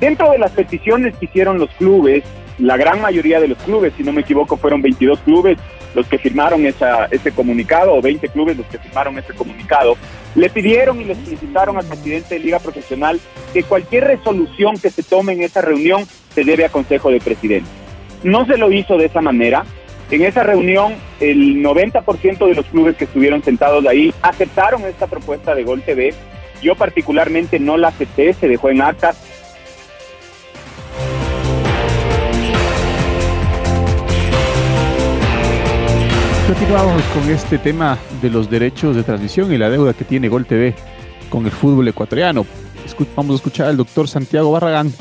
Dentro 0.00 0.30
de 0.30 0.38
las 0.38 0.52
peticiones 0.52 1.14
que 1.18 1.26
hicieron 1.26 1.58
los 1.58 1.68
clubes, 1.72 2.24
la 2.56 2.78
gran 2.78 3.02
mayoría 3.02 3.38
de 3.38 3.48
los 3.48 3.58
clubes, 3.58 3.92
si 3.98 4.02
no 4.02 4.12
me 4.12 4.22
equivoco, 4.22 4.56
fueron 4.56 4.80
22 4.80 5.20
clubes 5.20 5.58
los 5.94 6.06
que 6.06 6.18
firmaron 6.18 6.66
esa, 6.66 7.06
ese 7.06 7.32
comunicado, 7.32 7.94
o 7.94 8.02
20 8.02 8.28
clubes 8.28 8.56
los 8.56 8.66
que 8.66 8.78
firmaron 8.78 9.18
ese 9.18 9.34
comunicado, 9.34 9.96
le 10.34 10.48
pidieron 10.50 11.00
y 11.00 11.04
le 11.04 11.14
solicitaron 11.14 11.76
al 11.76 11.86
presidente 11.86 12.34
de 12.34 12.40
Liga 12.40 12.58
Profesional 12.58 13.20
que 13.52 13.62
cualquier 13.62 14.04
resolución 14.04 14.78
que 14.78 14.90
se 14.90 15.02
tome 15.02 15.32
en 15.32 15.42
esa 15.42 15.60
reunión 15.60 16.04
se 16.34 16.44
debe 16.44 16.64
a 16.64 16.68
Consejo 16.68 17.10
de 17.10 17.20
Presidente. 17.20 17.68
No 18.22 18.46
se 18.46 18.56
lo 18.56 18.70
hizo 18.70 18.96
de 18.96 19.06
esa 19.06 19.20
manera, 19.20 19.64
en 20.10 20.22
esa 20.22 20.42
reunión, 20.42 20.94
el 21.20 21.62
90% 21.62 22.48
de 22.48 22.54
los 22.54 22.66
clubes 22.66 22.96
que 22.96 23.04
estuvieron 23.04 23.44
sentados 23.44 23.86
ahí 23.86 24.12
aceptaron 24.22 24.84
esta 24.84 25.06
propuesta 25.06 25.54
de 25.54 25.62
Gol 25.62 25.82
TV. 25.82 26.12
Yo 26.60 26.74
particularmente 26.74 27.60
no 27.60 27.76
la 27.76 27.88
acepté, 27.88 28.32
se 28.32 28.48
dejó 28.48 28.70
en 28.70 28.82
acta. 28.82 29.14
Continuamos 36.50 37.04
con 37.14 37.30
este 37.30 37.58
tema 37.58 37.96
de 38.20 38.28
los 38.28 38.50
derechos 38.50 38.96
de 38.96 39.04
transmisión 39.04 39.52
y 39.52 39.56
la 39.56 39.70
deuda 39.70 39.92
que 39.92 40.04
tiene 40.04 40.28
Gol 40.28 40.46
TV 40.46 40.74
con 41.28 41.44
el 41.44 41.52
fútbol 41.52 41.86
ecuatoriano. 41.86 42.44
Vamos 43.14 43.34
a 43.34 43.36
escuchar 43.36 43.68
al 43.68 43.76
doctor 43.76 44.08
Santiago 44.08 44.50
Barragán, 44.50 44.92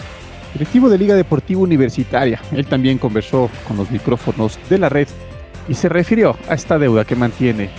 directivo 0.53 0.89
de 0.89 0.99
Liga 0.99 1.15
Deportiva 1.15 1.61
Universitaria. 1.61 2.39
Él 2.51 2.67
también 2.67 2.99
conversó 2.99 3.49
con 3.67 3.77
los 3.77 3.89
micrófonos 3.89 4.59
de 4.69 4.77
la 4.77 4.89
red 4.89 5.07
y 5.67 5.73
se 5.73 5.89
refirió 5.89 6.37
a 6.47 6.53
esta 6.53 6.77
deuda 6.77 7.03
que 7.03 7.15
mantiene 7.15 7.63
eh, 7.63 7.71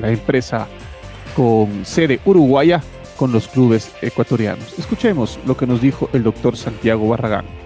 la 0.00 0.10
empresa 0.10 0.66
con 1.36 1.86
sede 1.86 2.18
uruguaya 2.24 2.82
con 3.16 3.30
los 3.30 3.46
clubes 3.46 3.92
ecuatorianos. 4.02 4.76
Escuchemos 4.76 5.38
lo 5.46 5.56
que 5.56 5.68
nos 5.68 5.80
dijo 5.80 6.10
el 6.12 6.24
doctor 6.24 6.56
Santiago 6.56 7.06
Barragán. 7.06 7.59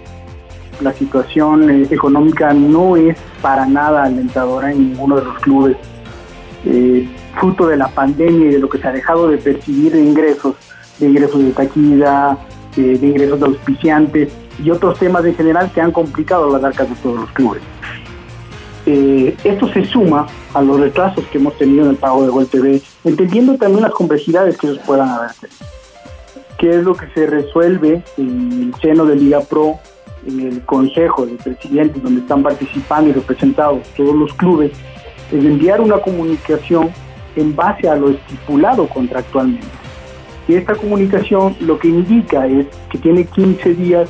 La 0.81 0.93
situación 0.93 1.69
eh, 1.69 1.87
económica 1.89 2.53
no 2.53 2.97
es 2.97 3.17
para 3.41 3.65
nada 3.65 4.03
alentadora 4.03 4.71
en 4.71 4.89
ninguno 4.89 5.17
de 5.17 5.25
los 5.25 5.39
clubes. 5.39 5.77
Eh, 6.65 7.07
fruto 7.39 7.67
de 7.67 7.77
la 7.77 7.87
pandemia 7.87 8.47
y 8.47 8.53
de 8.53 8.59
lo 8.59 8.69
que 8.69 8.77
se 8.77 8.87
ha 8.87 8.91
dejado 8.91 9.27
de 9.27 9.37
percibir 9.37 9.91
de 9.91 10.01
ingresos, 10.01 10.55
de 10.99 11.07
ingresos 11.07 11.43
de 11.43 11.51
taquilla, 11.51 12.37
de 12.75 13.07
ingresos 13.07 13.39
de 13.39 13.45
auspiciantes 13.45 14.33
y 14.63 14.69
otros 14.69 14.97
temas 14.99 15.25
en 15.25 15.35
general 15.35 15.71
que 15.71 15.81
han 15.81 15.91
complicado 15.91 16.51
las 16.51 16.63
arcas 16.63 16.89
de 16.89 16.95
todos 16.95 17.21
los 17.21 17.31
clubes. 17.31 17.61
Eh, 18.85 19.35
esto 19.43 19.67
se 19.69 19.83
suma 19.85 20.27
a 20.53 20.61
los 20.61 20.79
retrasos 20.79 21.25
que 21.25 21.39
hemos 21.39 21.57
tenido 21.57 21.85
en 21.85 21.91
el 21.91 21.95
pago 21.95 22.23
de 22.23 22.29
Gol 22.29 22.47
TV, 22.47 22.81
entendiendo 23.03 23.57
también 23.57 23.81
las 23.81 23.91
complejidades 23.91 24.57
que 24.57 24.67
ellos 24.67 24.79
puedan 24.85 25.09
haber. 25.09 25.31
¿Qué 26.59 26.69
es 26.69 26.83
lo 26.83 26.95
que 26.95 27.07
se 27.13 27.25
resuelve 27.25 28.03
en 28.17 28.73
el 28.73 28.81
seno 28.81 29.05
de 29.05 29.15
Liga 29.15 29.41
Pro, 29.41 29.79
el 30.27 30.61
Consejo 30.65 31.25
de 31.25 31.33
Presidentes, 31.35 32.01
donde 32.01 32.21
están 32.21 32.43
participando 32.43 33.09
y 33.09 33.13
representados 33.13 33.87
todos 33.95 34.15
los 34.15 34.33
clubes? 34.33 34.71
Es 35.31 35.43
enviar 35.43 35.81
una 35.81 35.97
comunicación 35.97 36.89
en 37.35 37.55
base 37.55 37.89
a 37.89 37.95
lo 37.95 38.09
estipulado 38.09 38.87
contractualmente 38.87 39.67
y 40.47 40.55
esta 40.55 40.75
comunicación 40.75 41.55
lo 41.59 41.79
que 41.79 41.87
indica 41.87 42.45
es 42.45 42.67
que 42.89 42.97
tiene 42.97 43.25
15 43.25 43.73
días 43.73 44.09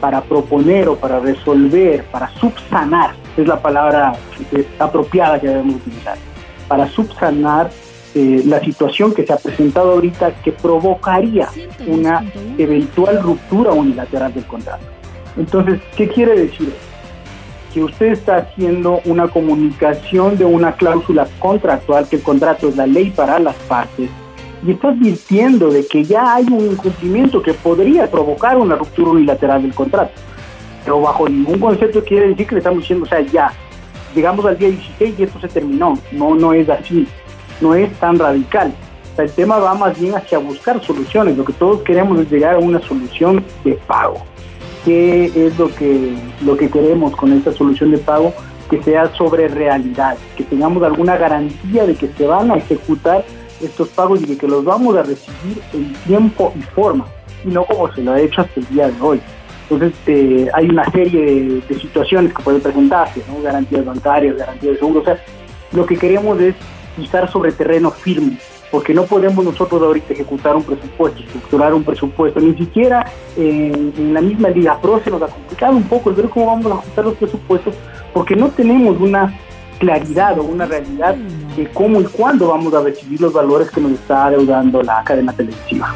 para 0.00 0.20
proponer 0.20 0.88
o 0.88 0.96
para 0.96 1.20
resolver, 1.20 2.04
para 2.06 2.28
subsanar, 2.34 3.14
es 3.36 3.46
la 3.46 3.60
palabra 3.60 4.14
apropiada 4.78 5.40
que 5.40 5.48
debemos 5.48 5.76
utilizar, 5.76 6.18
para 6.68 6.88
subsanar 6.88 7.70
eh, 8.14 8.42
la 8.46 8.60
situación 8.60 9.14
que 9.14 9.24
se 9.24 9.32
ha 9.32 9.36
presentado 9.36 9.92
ahorita 9.92 10.34
que 10.42 10.52
provocaría 10.52 11.48
una 11.86 12.24
eventual 12.58 13.22
ruptura 13.22 13.72
unilateral 13.72 14.34
del 14.34 14.44
contrato. 14.44 14.95
Entonces, 15.36 15.80
¿qué 15.96 16.08
quiere 16.08 16.38
decir? 16.38 16.72
Que 17.72 17.82
usted 17.82 18.12
está 18.12 18.36
haciendo 18.38 19.00
una 19.04 19.28
comunicación 19.28 20.38
de 20.38 20.44
una 20.44 20.72
cláusula 20.72 21.28
contractual, 21.38 22.08
que 22.08 22.16
el 22.16 22.22
contrato 22.22 22.68
es 22.68 22.76
la 22.76 22.86
ley 22.86 23.10
para 23.10 23.38
las 23.38 23.54
partes, 23.68 24.08
y 24.66 24.70
está 24.70 24.88
advirtiendo 24.88 25.70
de 25.70 25.86
que 25.86 26.04
ya 26.04 26.34
hay 26.34 26.46
un 26.46 26.72
incumplimiento 26.72 27.42
que 27.42 27.52
podría 27.52 28.10
provocar 28.10 28.56
una 28.56 28.76
ruptura 28.76 29.10
unilateral 29.10 29.62
del 29.62 29.74
contrato. 29.74 30.12
Pero 30.84 31.00
bajo 31.00 31.28
ningún 31.28 31.58
concepto 31.58 32.02
quiere 32.02 32.28
decir 32.28 32.46
que 32.46 32.54
le 32.54 32.58
estamos 32.60 32.80
diciendo, 32.80 33.04
o 33.04 33.08
sea, 33.08 33.20
ya, 33.20 33.52
llegamos 34.14 34.46
al 34.46 34.56
día 34.56 34.68
16 34.70 35.14
y 35.18 35.22
esto 35.22 35.40
se 35.40 35.48
terminó. 35.48 35.98
No, 36.12 36.34
no 36.34 36.52
es 36.52 36.68
así, 36.68 37.06
no 37.60 37.74
es 37.74 37.92
tan 37.98 38.18
radical. 38.18 38.72
O 39.12 39.16
sea, 39.16 39.24
el 39.24 39.30
tema 39.32 39.58
va 39.58 39.74
más 39.74 39.98
bien 39.98 40.14
hacia 40.14 40.38
buscar 40.38 40.82
soluciones. 40.82 41.36
Lo 41.36 41.44
que 41.44 41.52
todos 41.52 41.82
queremos 41.82 42.18
es 42.20 42.30
llegar 42.30 42.54
a 42.54 42.58
una 42.58 42.80
solución 42.80 43.44
de 43.64 43.72
pago. 43.86 44.22
¿Qué 44.86 45.32
es 45.34 45.58
lo 45.58 45.66
que, 45.74 46.14
lo 46.44 46.56
que 46.56 46.70
queremos 46.70 47.16
con 47.16 47.32
esta 47.32 47.52
solución 47.52 47.90
de 47.90 47.98
pago? 47.98 48.32
Que 48.70 48.80
sea 48.84 49.12
sobre 49.16 49.48
realidad, 49.48 50.16
que 50.36 50.44
tengamos 50.44 50.80
alguna 50.84 51.16
garantía 51.16 51.84
de 51.84 51.96
que 51.96 52.06
se 52.16 52.24
van 52.24 52.52
a 52.52 52.56
ejecutar 52.56 53.24
estos 53.60 53.88
pagos 53.88 54.22
y 54.22 54.26
de 54.26 54.38
que 54.38 54.46
los 54.46 54.64
vamos 54.64 54.96
a 54.96 55.02
recibir 55.02 55.60
en 55.72 55.92
tiempo 56.06 56.52
y 56.56 56.62
forma, 56.62 57.04
y 57.44 57.48
no 57.48 57.64
como 57.64 57.92
se 57.92 58.02
lo 58.02 58.12
ha 58.12 58.20
hecho 58.20 58.42
hasta 58.42 58.60
el 58.60 58.68
día 58.68 58.86
de 58.86 59.00
hoy. 59.00 59.20
Entonces 59.68 59.98
eh, 60.06 60.48
hay 60.54 60.68
una 60.68 60.88
serie 60.92 61.62
de, 61.68 61.74
situaciones 61.80 62.32
que 62.32 62.42
pueden 62.44 62.60
presentarse, 62.60 63.24
¿no? 63.26 63.42
garantías 63.42 63.84
bancarias, 63.84 64.36
garantías 64.36 64.74
de 64.74 64.78
seguros. 64.78 65.02
O 65.02 65.06
sea, 65.06 65.20
lo 65.72 65.84
que 65.84 65.96
queremos 65.96 66.40
es 66.40 66.54
pisar 66.96 67.28
sobre 67.28 67.50
terreno 67.50 67.90
firme, 67.90 68.38
porque 68.76 68.92
no 68.92 69.04
podemos 69.06 69.42
nosotros 69.42 69.80
ahorita 69.80 70.12
ejecutar 70.12 70.54
un 70.54 70.62
presupuesto, 70.62 71.20
estructurar 71.20 71.72
un 71.72 71.82
presupuesto, 71.82 72.40
ni 72.40 72.54
siquiera 72.58 73.10
en, 73.34 74.12
la 74.12 74.20
misma 74.20 74.50
Liga 74.50 74.78
Pro 74.78 75.00
se 75.02 75.10
nos 75.10 75.22
ha 75.22 75.28
complicado 75.28 75.74
un 75.74 75.84
poco 75.84 76.10
el 76.10 76.16
ver 76.16 76.28
cómo 76.28 76.48
vamos 76.48 76.66
a 76.66 76.74
ajustar 76.74 77.06
los 77.06 77.14
presupuestos, 77.14 77.74
porque 78.12 78.36
no 78.36 78.48
tenemos 78.48 79.00
una 79.00 79.34
claridad 79.78 80.38
o 80.38 80.42
una 80.42 80.66
realidad 80.66 81.14
de 81.14 81.66
cómo 81.70 82.02
y 82.02 82.04
cuándo 82.04 82.48
vamos 82.48 82.74
a 82.74 82.82
recibir 82.82 83.18
los 83.18 83.32
valores 83.32 83.70
que 83.70 83.80
nos 83.80 83.92
está 83.92 84.26
adeudando 84.26 84.82
la 84.82 85.02
cadena 85.02 85.32
televisiva. 85.32 85.94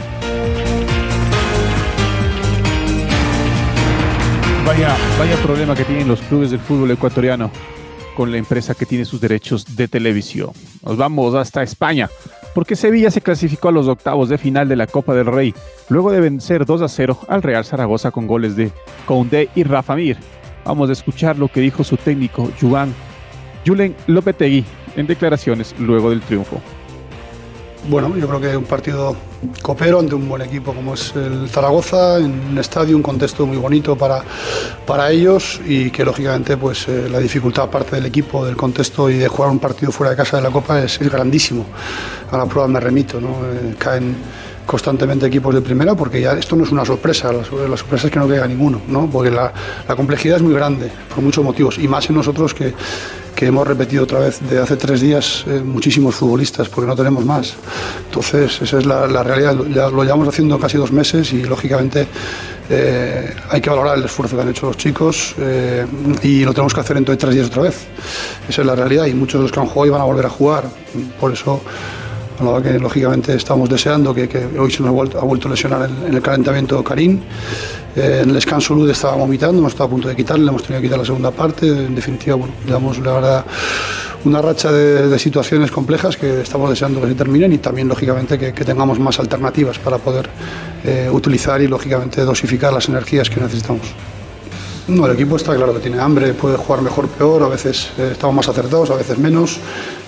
Vaya, 4.64 4.96
vaya 5.18 5.36
problema 5.42 5.74
que 5.74 5.84
tienen 5.84 6.08
los 6.08 6.22
clubes 6.22 6.50
del 6.50 6.60
fútbol 6.60 6.92
ecuatoriano 6.92 7.50
con 8.16 8.30
la 8.30 8.38
empresa 8.38 8.74
que 8.74 8.86
tiene 8.86 9.04
sus 9.04 9.20
derechos 9.20 9.76
de 9.76 9.86
televisión. 9.86 10.50
Nos 10.82 10.96
vamos 10.96 11.34
hasta 11.34 11.62
España, 11.62 12.08
porque 12.60 12.76
Sevilla 12.76 13.10
se 13.10 13.22
clasificó 13.22 13.68
a 13.68 13.72
los 13.72 13.88
octavos 13.88 14.28
de 14.28 14.36
final 14.36 14.68
de 14.68 14.76
la 14.76 14.86
Copa 14.86 15.14
del 15.14 15.24
Rey, 15.24 15.54
luego 15.88 16.12
de 16.12 16.20
vencer 16.20 16.66
2 16.66 16.82
a 16.82 16.88
0 16.88 17.18
al 17.26 17.42
Real 17.42 17.64
Zaragoza 17.64 18.10
con 18.10 18.26
goles 18.26 18.54
de 18.54 18.70
Koundé 19.06 19.48
y 19.54 19.62
Rafa 19.62 19.96
Mir. 19.96 20.18
Vamos 20.66 20.90
a 20.90 20.92
escuchar 20.92 21.38
lo 21.38 21.48
que 21.48 21.62
dijo 21.62 21.84
su 21.84 21.96
técnico 21.96 22.50
Juan 22.60 22.94
Julen 23.66 23.96
Lopetegui 24.08 24.66
en 24.94 25.06
declaraciones 25.06 25.74
luego 25.78 26.10
del 26.10 26.20
triunfo. 26.20 26.60
Bueno, 27.88 28.14
yo 28.16 28.28
creo 28.28 28.40
que 28.40 28.56
un 28.56 28.64
partido 28.64 29.16
copero 29.62 30.00
ante 30.00 30.14
un 30.14 30.28
buen 30.28 30.42
equipo 30.42 30.74
como 30.74 30.94
es 30.94 31.14
el 31.16 31.48
Zaragoza, 31.48 32.18
en 32.18 32.50
un 32.50 32.58
estadio, 32.58 32.94
un 32.94 33.02
contexto 33.02 33.46
muy 33.46 33.56
bonito 33.56 33.96
para, 33.96 34.22
para 34.86 35.10
ellos 35.10 35.60
y 35.66 35.90
que 35.90 36.04
lógicamente 36.04 36.58
pues 36.58 36.86
eh, 36.88 37.08
la 37.10 37.18
dificultad 37.18 37.64
aparte 37.64 37.96
del 37.96 38.06
equipo, 38.06 38.44
del 38.44 38.56
contexto 38.56 39.08
y 39.08 39.14
de 39.14 39.28
jugar 39.28 39.50
un 39.50 39.58
partido 39.58 39.90
fuera 39.92 40.10
de 40.10 40.16
casa 40.16 40.36
de 40.36 40.42
la 40.42 40.50
Copa 40.50 40.82
es, 40.82 40.98
grandísimo. 40.98 41.64
A 42.30 42.36
la 42.36 42.46
prueba 42.46 42.68
me 42.68 42.80
remito, 42.80 43.18
¿no? 43.18 43.28
Eh, 43.28 43.74
caen 43.78 44.14
constantemente 44.66 45.26
equipos 45.26 45.54
de 45.54 45.62
primera 45.62 45.96
porque 45.96 46.20
ya 46.20 46.34
esto 46.34 46.54
no 46.54 46.64
es 46.64 46.70
una 46.70 46.84
sorpresa, 46.84 47.32
la, 47.32 47.42
sorpresa 47.44 48.06
es 48.06 48.12
que 48.12 48.18
no 48.18 48.28
caiga 48.28 48.46
ninguno, 48.46 48.80
¿no? 48.86 49.10
porque 49.10 49.30
la, 49.30 49.52
la 49.88 49.96
complejidad 49.96 50.36
es 50.36 50.42
muy 50.42 50.54
grande 50.54 50.92
por 51.12 51.24
muchos 51.24 51.42
motivos 51.42 51.76
y 51.78 51.88
más 51.88 52.08
en 52.08 52.14
nosotros 52.14 52.54
que 52.54 52.72
que 53.40 53.46
hemos 53.46 53.66
repetido 53.66 54.04
otra 54.04 54.18
vez 54.18 54.38
de 54.50 54.58
hace 54.58 54.76
tres 54.76 55.00
días 55.00 55.44
eh, 55.46 55.62
muchísimos 55.64 56.14
futbolistas, 56.14 56.68
porque 56.68 56.86
no 56.86 56.94
tenemos 56.94 57.24
más. 57.24 57.54
Entonces, 58.04 58.60
esa 58.60 58.78
es 58.78 58.84
la, 58.84 59.22
realidad. 59.22 59.56
Ya 59.74 59.88
lo 59.88 60.04
llevamos 60.04 60.28
haciendo 60.28 60.58
casi 60.58 60.76
dos 60.76 60.92
meses 60.92 61.32
y, 61.32 61.44
lógicamente, 61.44 62.06
eh, 62.68 63.34
hay 63.48 63.60
que 63.62 63.70
valorar 63.70 63.96
el 63.96 64.04
esfuerzo 64.04 64.36
que 64.36 64.42
han 64.42 64.50
hecho 64.50 64.66
los 64.66 64.76
chicos 64.76 65.34
eh, 65.38 65.86
y 66.22 66.44
lo 66.44 66.52
tenemos 66.52 66.74
que 66.74 66.80
hacer 66.80 67.02
de 67.02 67.16
tres 67.16 67.34
días 67.34 67.46
otra 67.46 67.62
vez. 67.62 67.86
Esa 68.46 68.60
es 68.60 68.66
la 68.66 68.76
realidad 68.76 69.06
y 69.06 69.14
muchos 69.14 69.40
de 69.40 69.44
los 69.44 69.52
que 69.52 69.58
han 69.58 69.66
jugado 69.68 69.86
iban 69.86 70.02
a 70.02 70.04
volver 70.04 70.26
a 70.26 70.30
jugar. 70.30 70.64
Por 71.18 71.32
eso 71.32 71.62
que 72.62 72.78
lógicamente 72.78 73.34
estamos 73.34 73.68
deseando, 73.68 74.14
que, 74.14 74.28
hoy 74.58 74.70
se 74.70 74.82
nos 74.82 74.90
ha 74.90 75.24
vuelto, 75.24 75.48
a 75.48 75.50
lesionar 75.50 75.88
en, 76.06 76.14
el 76.14 76.22
calentamiento 76.22 76.82
Karim. 76.82 77.20
Eh, 77.94 78.20
en 78.22 78.28
el 78.28 78.34
descanso 78.34 78.74
Lud 78.74 78.88
estaba 78.88 79.16
vomitando, 79.16 79.58
hemos 79.58 79.72
estado 79.72 79.88
a 79.88 79.90
punto 79.90 80.08
de 80.08 80.16
quitarle, 80.16 80.48
hemos 80.48 80.62
tenido 80.62 80.80
que 80.80 80.86
quitar 80.86 80.98
la 80.98 81.04
segunda 81.04 81.30
parte. 81.30 81.66
En 81.66 81.94
definitiva, 81.94 82.36
bueno, 82.36 82.54
llevamos 82.64 82.98
la 82.98 83.12
verdad 83.12 83.44
una 84.24 84.40
racha 84.40 84.72
de, 84.72 85.18
situaciones 85.18 85.70
complejas 85.70 86.16
que 86.16 86.40
estamos 86.40 86.70
deseando 86.70 87.00
que 87.00 87.08
se 87.08 87.14
terminen 87.14 87.52
y 87.52 87.58
también, 87.58 87.88
lógicamente, 87.88 88.38
que, 88.38 88.52
tengamos 88.64 88.98
más 88.98 89.18
alternativas 89.18 89.78
para 89.78 89.98
poder 89.98 90.28
eh, 90.84 91.08
utilizar 91.12 91.60
y, 91.60 91.68
lógicamente, 91.68 92.22
dosificar 92.22 92.72
las 92.72 92.88
energías 92.88 93.28
que 93.28 93.40
necesitamos. 93.40 93.86
No, 94.90 95.06
el 95.06 95.12
equipo 95.12 95.36
está 95.36 95.54
claro 95.54 95.72
que 95.72 95.78
tiene 95.78 96.00
hambre, 96.00 96.34
puede 96.34 96.56
jugar 96.56 96.82
mejor, 96.82 97.06
peor, 97.06 97.44
a 97.44 97.48
veces 97.48 97.90
eh, 97.96 98.08
estamos 98.10 98.34
más 98.34 98.48
acertados, 98.48 98.90
a 98.90 98.96
veces 98.96 99.16
menos, 99.18 99.60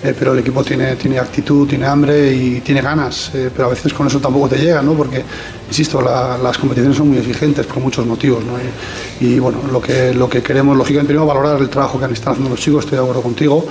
eh, 0.03 0.13
pero 0.17 0.33
el 0.33 0.39
equipo 0.39 0.61
tiene, 0.61 0.97
tiene 0.97 1.19
actitud, 1.19 1.65
tiene 1.65 1.85
hambre 1.85 2.33
y 2.33 2.59
tiene 2.59 2.81
ganas, 2.81 3.31
eh, 3.33 3.49
pero 3.55 3.67
a 3.67 3.69
veces 3.69 3.93
con 3.93 4.07
eso 4.07 4.19
tampoco 4.19 4.49
te 4.49 4.57
llega, 4.57 4.81
¿no? 4.81 4.91
Porque, 4.91 5.23
insisto, 5.69 6.01
las 6.01 6.57
competiciones 6.57 6.97
son 6.97 7.07
muy 7.07 7.17
exigentes 7.17 7.65
por 7.65 7.79
muchos 7.79 8.05
motivos, 8.05 8.43
¿no? 8.43 8.55
Y, 9.25 9.39
bueno, 9.39 9.59
lo 9.71 9.79
que, 9.81 10.13
lo 10.13 10.29
que 10.29 10.43
queremos, 10.43 10.75
lógicamente, 10.75 11.13
primero 11.13 11.25
valorar 11.25 11.61
el 11.61 11.69
trabajo 11.69 11.97
que 11.97 12.03
han 12.03 12.11
estado 12.11 12.31
haciendo 12.31 12.49
los 12.49 12.59
chicos, 12.59 12.83
estoy 12.83 12.97
de 12.97 13.03
acuerdo 13.03 13.21
contigo, 13.21 13.65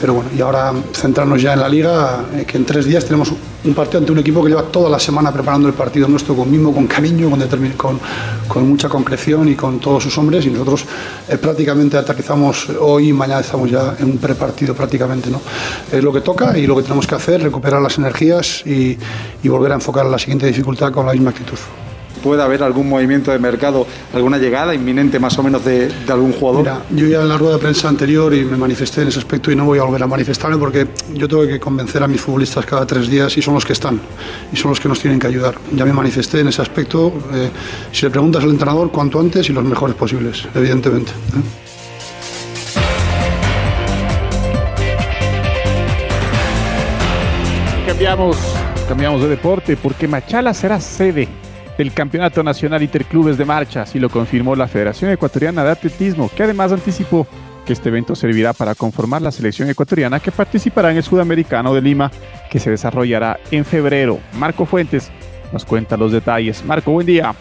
pero 0.00 0.14
bueno, 0.14 0.30
y 0.36 0.40
ahora 0.40 0.72
centrarnos 0.92 1.40
ya 1.40 1.52
en 1.52 1.60
la 1.60 1.68
liga, 1.68 2.24
que 2.44 2.56
en 2.56 2.64
tres 2.64 2.86
días 2.86 3.04
tenemos 3.04 3.32
un 3.64 3.74
partido 3.74 3.98
ante 3.98 4.12
un 4.12 4.18
equipo 4.18 4.42
que 4.42 4.50
lleva 4.50 4.62
toda 4.62 4.90
la 4.90 4.98
semana 4.98 5.32
preparando 5.32 5.68
el 5.68 5.74
partido 5.74 6.06
nuestro 6.08 6.34
con 6.34 6.50
mismo, 6.50 6.72
con 6.72 6.86
cariño, 6.86 7.30
con, 7.30 7.40
con, 7.76 8.00
con 8.46 8.68
mucha 8.68 8.88
concreción 8.88 9.48
y 9.48 9.54
con 9.54 9.78
todos 9.80 10.02
sus 10.02 10.16
hombres 10.18 10.44
y 10.46 10.50
nosotros 10.50 10.84
eh, 11.28 11.38
prácticamente 11.38 11.96
aterrizamos 11.96 12.68
hoy 12.80 13.08
y 13.08 13.12
mañana 13.12 13.40
estamos 13.40 13.70
ya 13.70 13.96
en 13.98 14.10
un 14.10 14.18
prepartido 14.18 14.74
prácticamente. 14.74 15.30
¿no? 15.30 15.40
Es 15.90 16.02
lo 16.02 16.12
que 16.12 16.20
toca 16.20 16.56
y 16.58 16.66
lo 16.66 16.76
que 16.76 16.82
tenemos 16.82 17.06
que 17.06 17.14
hacer, 17.14 17.42
recuperar 17.42 17.80
las 17.80 17.96
energías 17.98 18.62
y, 18.66 18.98
y 19.42 19.48
volver 19.48 19.72
a 19.72 19.76
enfocar 19.76 20.06
la 20.06 20.18
siguiente 20.18 20.46
dificultad 20.46 20.92
con 20.92 21.06
la 21.06 21.12
misma 21.12 21.30
actitud 21.30 21.58
puede 22.24 22.42
haber 22.42 22.62
algún 22.62 22.88
movimiento 22.88 23.30
de 23.32 23.38
mercado, 23.38 23.86
alguna 24.14 24.38
llegada 24.38 24.74
inminente 24.74 25.18
más 25.18 25.38
o 25.38 25.42
menos 25.42 25.62
de, 25.62 25.92
algún 26.08 26.32
jugador? 26.32 26.62
Mira, 26.62 26.82
yo 26.90 27.06
ya 27.06 27.20
en 27.20 27.28
la 27.28 27.36
rueda 27.36 27.56
de 27.56 27.58
prensa 27.60 27.86
anterior 27.86 28.32
y 28.32 28.46
me 28.46 28.56
manifesté 28.56 29.02
en 29.02 29.08
ese 29.08 29.18
aspecto 29.18 29.52
y 29.52 29.56
no 29.56 29.66
voy 29.66 29.78
a 29.78 29.82
volver 29.82 30.02
a 30.02 30.06
manifestarme 30.06 30.56
porque 30.56 30.88
yo 31.12 31.28
tengo 31.28 31.46
que 31.46 31.60
convencer 31.60 32.02
a 32.02 32.08
mis 32.08 32.22
futbolistas 32.22 32.64
cada 32.64 32.86
tres 32.86 33.10
días 33.10 33.36
y 33.36 33.42
son 33.42 33.52
los 33.52 33.66
que 33.66 33.74
están 33.74 34.00
y 34.50 34.56
son 34.56 34.70
los 34.70 34.80
que 34.80 34.88
nos 34.88 35.00
tienen 35.00 35.20
que 35.20 35.26
ayudar. 35.26 35.56
Ya 35.74 35.84
me 35.84 35.92
manifesté 35.92 36.40
en 36.40 36.48
ese 36.48 36.62
aspecto. 36.62 37.12
Eh, 37.34 37.50
si 37.92 38.06
le 38.06 38.10
preguntas 38.10 38.42
al 38.42 38.50
entrenador, 38.50 38.90
cuanto 38.90 39.20
antes 39.20 39.50
y 39.50 39.52
los 39.52 39.62
mejores 39.62 39.94
posibles, 39.94 40.48
evidentemente. 40.54 41.12
¿eh? 41.12 41.64
Cambiamos, 47.86 48.38
cambiamos 48.88 49.20
de 49.20 49.28
deporte 49.28 49.76
porque 49.76 50.08
Machala 50.08 50.54
será 50.54 50.80
sede 50.80 51.43
del 51.78 51.92
Campeonato 51.92 52.42
Nacional 52.42 52.82
Interclubes 52.82 53.36
de 53.36 53.44
Marcha, 53.44 53.82
así 53.82 53.98
lo 53.98 54.08
confirmó 54.08 54.54
la 54.54 54.68
Federación 54.68 55.10
Ecuatoriana 55.10 55.64
de 55.64 55.70
Atletismo, 55.70 56.30
que 56.34 56.42
además 56.42 56.72
anticipó 56.72 57.26
que 57.64 57.72
este 57.72 57.88
evento 57.88 58.14
servirá 58.14 58.52
para 58.52 58.74
conformar 58.74 59.22
la 59.22 59.32
selección 59.32 59.68
ecuatoriana 59.70 60.20
que 60.20 60.30
participará 60.30 60.90
en 60.90 60.98
el 60.98 61.02
Sudamericano 61.02 61.74
de 61.74 61.80
Lima, 61.80 62.10
que 62.50 62.58
se 62.58 62.70
desarrollará 62.70 63.40
en 63.50 63.64
febrero. 63.64 64.20
Marco 64.38 64.66
Fuentes 64.66 65.10
nos 65.52 65.64
cuenta 65.64 65.96
los 65.96 66.12
detalles. 66.12 66.64
Marco, 66.64 66.92
buen 66.92 67.06
día. 67.06 67.34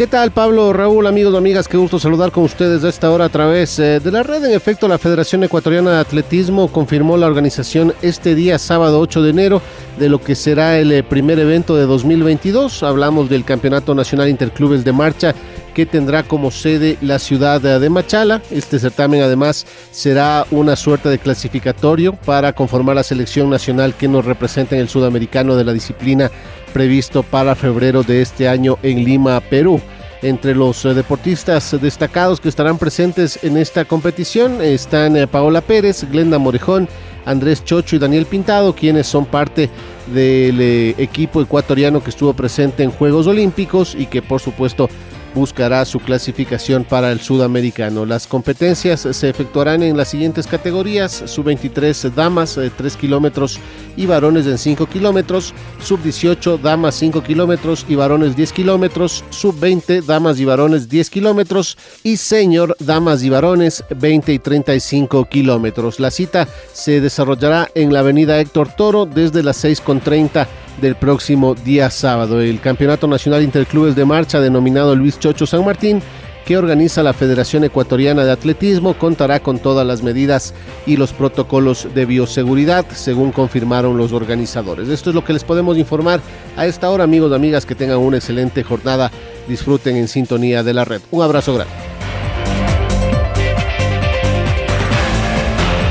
¿Qué 0.00 0.06
tal 0.06 0.30
Pablo, 0.30 0.72
Raúl, 0.72 1.06
amigos 1.06 1.34
amigas? 1.34 1.68
Qué 1.68 1.76
gusto 1.76 1.98
saludar 1.98 2.32
con 2.32 2.44
ustedes 2.44 2.82
a 2.84 2.88
esta 2.88 3.10
hora 3.10 3.26
a 3.26 3.28
través 3.28 3.78
eh, 3.78 4.00
de 4.00 4.10
la 4.10 4.22
red. 4.22 4.42
En 4.42 4.54
efecto, 4.54 4.88
la 4.88 4.96
Federación 4.96 5.44
Ecuatoriana 5.44 5.90
de 5.90 5.98
Atletismo 5.98 6.68
confirmó 6.72 7.18
la 7.18 7.26
organización 7.26 7.92
este 8.00 8.34
día, 8.34 8.58
sábado 8.58 8.98
8 8.98 9.20
de 9.20 9.28
enero, 9.28 9.60
de 9.98 10.08
lo 10.08 10.18
que 10.18 10.34
será 10.34 10.78
el 10.78 10.90
eh, 10.90 11.02
primer 11.02 11.38
evento 11.38 11.76
de 11.76 11.84
2022. 11.84 12.82
Hablamos 12.82 13.28
del 13.28 13.44
Campeonato 13.44 13.94
Nacional 13.94 14.30
Interclubes 14.30 14.84
de 14.84 14.92
Marcha 14.92 15.34
que 15.70 15.86
tendrá 15.86 16.22
como 16.22 16.50
sede 16.50 16.98
la 17.00 17.18
ciudad 17.18 17.60
de 17.60 17.90
Machala. 17.90 18.42
Este 18.50 18.78
certamen 18.78 19.22
además 19.22 19.66
será 19.90 20.46
una 20.50 20.76
suerte 20.76 21.08
de 21.08 21.18
clasificatorio 21.18 22.12
para 22.12 22.52
conformar 22.52 22.96
la 22.96 23.02
selección 23.02 23.50
nacional 23.50 23.94
que 23.94 24.08
nos 24.08 24.24
representa 24.24 24.74
en 24.74 24.82
el 24.82 24.88
sudamericano 24.88 25.56
de 25.56 25.64
la 25.64 25.72
disciplina 25.72 26.30
previsto 26.72 27.22
para 27.22 27.54
febrero 27.54 28.02
de 28.02 28.22
este 28.22 28.48
año 28.48 28.78
en 28.82 29.04
Lima, 29.04 29.40
Perú. 29.40 29.80
Entre 30.22 30.54
los 30.54 30.84
eh, 30.84 30.92
deportistas 30.92 31.80
destacados 31.80 32.40
que 32.40 32.50
estarán 32.50 32.76
presentes 32.76 33.42
en 33.42 33.56
esta 33.56 33.86
competición 33.86 34.60
están 34.60 35.16
eh, 35.16 35.26
Paola 35.26 35.62
Pérez, 35.62 36.04
Glenda 36.10 36.38
Morejón, 36.38 36.88
Andrés 37.24 37.64
Chocho 37.64 37.96
y 37.96 37.98
Daniel 37.98 38.26
Pintado, 38.26 38.74
quienes 38.74 39.06
son 39.06 39.24
parte 39.24 39.70
del 40.12 40.60
eh, 40.60 40.94
equipo 40.98 41.40
ecuatoriano 41.40 42.02
que 42.02 42.10
estuvo 42.10 42.34
presente 42.34 42.82
en 42.82 42.90
Juegos 42.90 43.26
Olímpicos 43.26 43.94
y 43.98 44.06
que 44.06 44.20
por 44.20 44.40
supuesto 44.40 44.90
buscará 45.34 45.84
su 45.84 46.00
clasificación 46.00 46.84
para 46.84 47.12
el 47.12 47.20
sudamericano. 47.20 48.06
Las 48.06 48.26
competencias 48.26 49.08
se 49.10 49.28
efectuarán 49.28 49.82
en 49.82 49.96
las 49.96 50.08
siguientes 50.08 50.46
categorías, 50.46 51.22
sub-23 51.26 52.10
damas 52.14 52.58
3 52.76 52.96
kilómetros 52.96 53.58
y 53.96 54.06
varones 54.06 54.46
en 54.46 54.58
5 54.58 54.86
kilómetros, 54.86 55.54
sub-18 55.82 56.60
damas 56.60 56.94
5 56.96 57.22
kilómetros 57.22 57.84
y 57.88 57.94
varones 57.94 58.36
10 58.36 58.52
kilómetros, 58.52 59.24
sub-20 59.30 60.02
damas 60.04 60.38
y 60.40 60.44
varones 60.44 60.88
10 60.88 61.10
kilómetros 61.10 61.76
y 62.02 62.16
senior 62.16 62.76
damas 62.78 63.22
y 63.22 63.30
varones 63.30 63.84
20 63.90 64.32
y 64.32 64.38
35 64.38 65.24
kilómetros. 65.26 66.00
La 66.00 66.10
cita 66.10 66.48
se 66.72 67.00
desarrollará 67.00 67.68
en 67.74 67.92
la 67.92 68.00
avenida 68.00 68.40
Héctor 68.40 68.68
Toro 68.76 69.06
desde 69.06 69.42
las 69.42 69.64
6.30 69.64 70.46
del 70.80 70.96
próximo 70.96 71.54
día 71.54 71.90
sábado. 71.90 72.40
El 72.40 72.60
Campeonato 72.60 73.06
Nacional 73.06 73.42
Interclubes 73.42 73.94
de 73.94 74.04
Marcha, 74.04 74.40
denominado 74.40 74.96
Luis 74.96 75.18
Chocho 75.18 75.46
San 75.46 75.64
Martín, 75.64 76.02
que 76.44 76.56
organiza 76.56 77.02
la 77.02 77.12
Federación 77.12 77.64
Ecuatoriana 77.64 78.24
de 78.24 78.32
Atletismo, 78.32 78.94
contará 78.94 79.40
con 79.40 79.58
todas 79.58 79.86
las 79.86 80.02
medidas 80.02 80.54
y 80.86 80.96
los 80.96 81.12
protocolos 81.12 81.88
de 81.94 82.06
bioseguridad, 82.06 82.86
según 82.92 83.30
confirmaron 83.30 83.96
los 83.96 84.12
organizadores. 84.12 84.88
Esto 84.88 85.10
es 85.10 85.14
lo 85.14 85.24
que 85.24 85.32
les 85.32 85.44
podemos 85.44 85.78
informar 85.78 86.20
a 86.56 86.66
esta 86.66 86.90
hora, 86.90 87.04
amigos 87.04 87.30
y 87.30 87.34
amigas, 87.34 87.66
que 87.66 87.74
tengan 87.74 87.98
una 87.98 88.16
excelente 88.16 88.62
jornada, 88.62 89.10
disfruten 89.46 89.96
en 89.96 90.08
sintonía 90.08 90.62
de 90.62 90.74
la 90.74 90.84
red. 90.84 91.00
Un 91.10 91.22
abrazo 91.22 91.54
grande. 91.54 91.72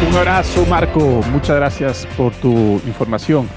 Un 0.10 0.16
abrazo, 0.16 0.66
Marco. 0.66 1.24
Muchas 1.32 1.56
gracias 1.56 2.08
por 2.18 2.34
tu 2.34 2.82
información 2.88 3.48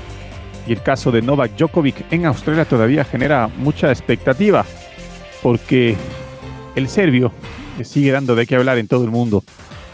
y 0.66 0.72
el 0.72 0.82
caso 0.82 1.10
de 1.10 1.22
Novak 1.22 1.56
Djokovic 1.56 2.12
en 2.12 2.26
Australia 2.26 2.64
todavía 2.64 3.04
genera 3.04 3.48
mucha 3.58 3.90
expectativa 3.90 4.64
porque 5.42 5.96
el 6.76 6.88
serbio 6.88 7.32
sigue 7.82 8.12
dando 8.12 8.34
de 8.34 8.46
qué 8.46 8.56
hablar 8.56 8.78
en 8.78 8.86
todo 8.86 9.04
el 9.04 9.10
mundo, 9.10 9.42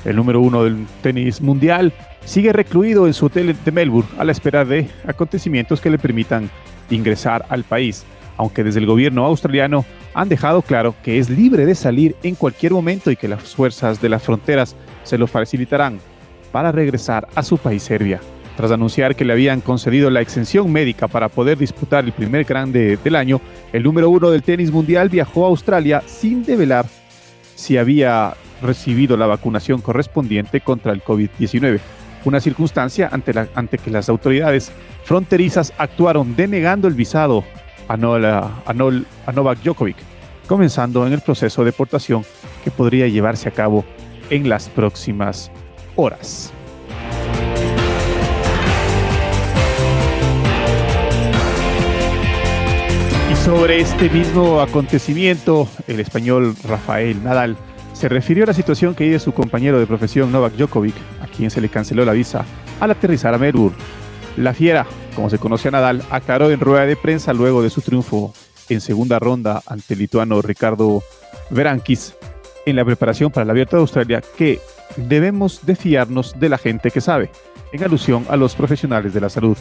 el 0.04 0.16
número 0.16 0.40
uno 0.40 0.64
del 0.64 0.86
tenis 1.02 1.40
mundial, 1.40 1.92
sigue 2.24 2.52
recluido 2.52 3.06
en 3.06 3.14
su 3.14 3.26
hotel 3.26 3.56
de 3.64 3.72
Melbourne 3.72 4.10
a 4.18 4.24
la 4.24 4.32
espera 4.32 4.64
de 4.64 4.88
acontecimientos 5.06 5.80
que 5.80 5.90
le 5.90 5.98
permitan 5.98 6.50
ingresar 6.90 7.46
al 7.48 7.64
país. 7.64 8.04
aunque 8.40 8.62
desde 8.62 8.78
el 8.78 8.86
gobierno 8.86 9.24
australiano 9.24 9.84
han 10.14 10.28
dejado 10.28 10.62
claro 10.62 10.94
que 11.02 11.18
es 11.18 11.28
libre 11.28 11.66
de 11.66 11.74
salir 11.74 12.14
en 12.22 12.36
cualquier 12.36 12.72
momento 12.72 13.10
y 13.10 13.16
que 13.16 13.26
las 13.26 13.42
fuerzas 13.54 14.00
de 14.00 14.08
las 14.08 14.22
fronteras 14.22 14.76
se 15.02 15.18
lo 15.18 15.26
facilitarán 15.26 15.98
para 16.52 16.70
regresar 16.70 17.26
a 17.34 17.42
su 17.42 17.58
país 17.58 17.82
Serbia. 17.82 18.20
Tras 18.58 18.72
anunciar 18.72 19.14
que 19.14 19.24
le 19.24 19.34
habían 19.34 19.60
concedido 19.60 20.10
la 20.10 20.20
exención 20.20 20.72
médica 20.72 21.06
para 21.06 21.28
poder 21.28 21.58
disputar 21.58 22.04
el 22.04 22.10
primer 22.10 22.42
grande 22.42 22.98
del 23.04 23.14
año, 23.14 23.40
el 23.72 23.84
número 23.84 24.10
uno 24.10 24.30
del 24.30 24.42
tenis 24.42 24.72
mundial 24.72 25.08
viajó 25.08 25.44
a 25.44 25.48
Australia 25.48 26.02
sin 26.06 26.44
develar 26.44 26.84
si 27.54 27.76
había 27.76 28.34
recibido 28.60 29.16
la 29.16 29.28
vacunación 29.28 29.80
correspondiente 29.80 30.60
contra 30.60 30.90
el 30.90 31.04
COVID-19, 31.04 31.78
una 32.24 32.40
circunstancia 32.40 33.08
ante, 33.12 33.32
la, 33.32 33.46
ante 33.54 33.78
que 33.78 33.92
las 33.92 34.08
autoridades 34.08 34.72
fronterizas 35.04 35.72
actuaron 35.78 36.34
denegando 36.34 36.88
el 36.88 36.94
visado 36.94 37.44
a, 37.86 37.94
a, 37.94 38.60
a 38.66 39.32
Novak 39.32 39.62
Djokovic, 39.62 39.98
comenzando 40.48 41.06
en 41.06 41.12
el 41.12 41.20
proceso 41.20 41.62
de 41.62 41.70
deportación 41.70 42.24
que 42.64 42.72
podría 42.72 43.06
llevarse 43.06 43.48
a 43.48 43.52
cabo 43.52 43.84
en 44.30 44.48
las 44.48 44.68
próximas 44.68 45.48
horas. 45.94 46.52
Sobre 53.48 53.80
este 53.80 54.10
mismo 54.10 54.60
acontecimiento, 54.60 55.66
el 55.86 56.00
español 56.00 56.54
Rafael 56.64 57.24
Nadal 57.24 57.56
se 57.94 58.06
refirió 58.10 58.44
a 58.44 58.48
la 58.48 58.52
situación 58.52 58.94
que 58.94 59.04
vive 59.04 59.18
su 59.18 59.32
compañero 59.32 59.80
de 59.80 59.86
profesión 59.86 60.30
Novak 60.30 60.52
Djokovic, 60.52 60.94
a 61.22 61.28
quien 61.28 61.50
se 61.50 61.62
le 61.62 61.70
canceló 61.70 62.04
la 62.04 62.12
visa 62.12 62.44
al 62.78 62.90
aterrizar 62.90 63.32
a 63.32 63.38
Melbourne. 63.38 63.74
La 64.36 64.52
fiera, 64.52 64.86
como 65.16 65.30
se 65.30 65.38
conoce 65.38 65.68
a 65.68 65.70
Nadal, 65.70 66.02
aclaró 66.10 66.50
en 66.50 66.60
rueda 66.60 66.84
de 66.84 66.96
prensa 66.96 67.32
luego 67.32 67.62
de 67.62 67.70
su 67.70 67.80
triunfo 67.80 68.34
en 68.68 68.82
segunda 68.82 69.18
ronda 69.18 69.62
ante 69.64 69.94
el 69.94 70.00
lituano 70.00 70.42
Ricardo 70.42 71.02
Verankis 71.48 72.16
en 72.66 72.76
la 72.76 72.84
preparación 72.84 73.30
para 73.30 73.44
el 73.44 73.50
Abierto 73.50 73.76
de 73.76 73.80
Australia 73.80 74.22
que 74.36 74.60
debemos 74.96 75.64
de 75.64 75.74
fiarnos 75.74 76.38
de 76.38 76.50
la 76.50 76.58
gente 76.58 76.90
que 76.90 77.00
sabe, 77.00 77.30
en 77.72 77.82
alusión 77.82 78.26
a 78.28 78.36
los 78.36 78.54
profesionales 78.54 79.14
de 79.14 79.22
la 79.22 79.30
salud. 79.30 79.56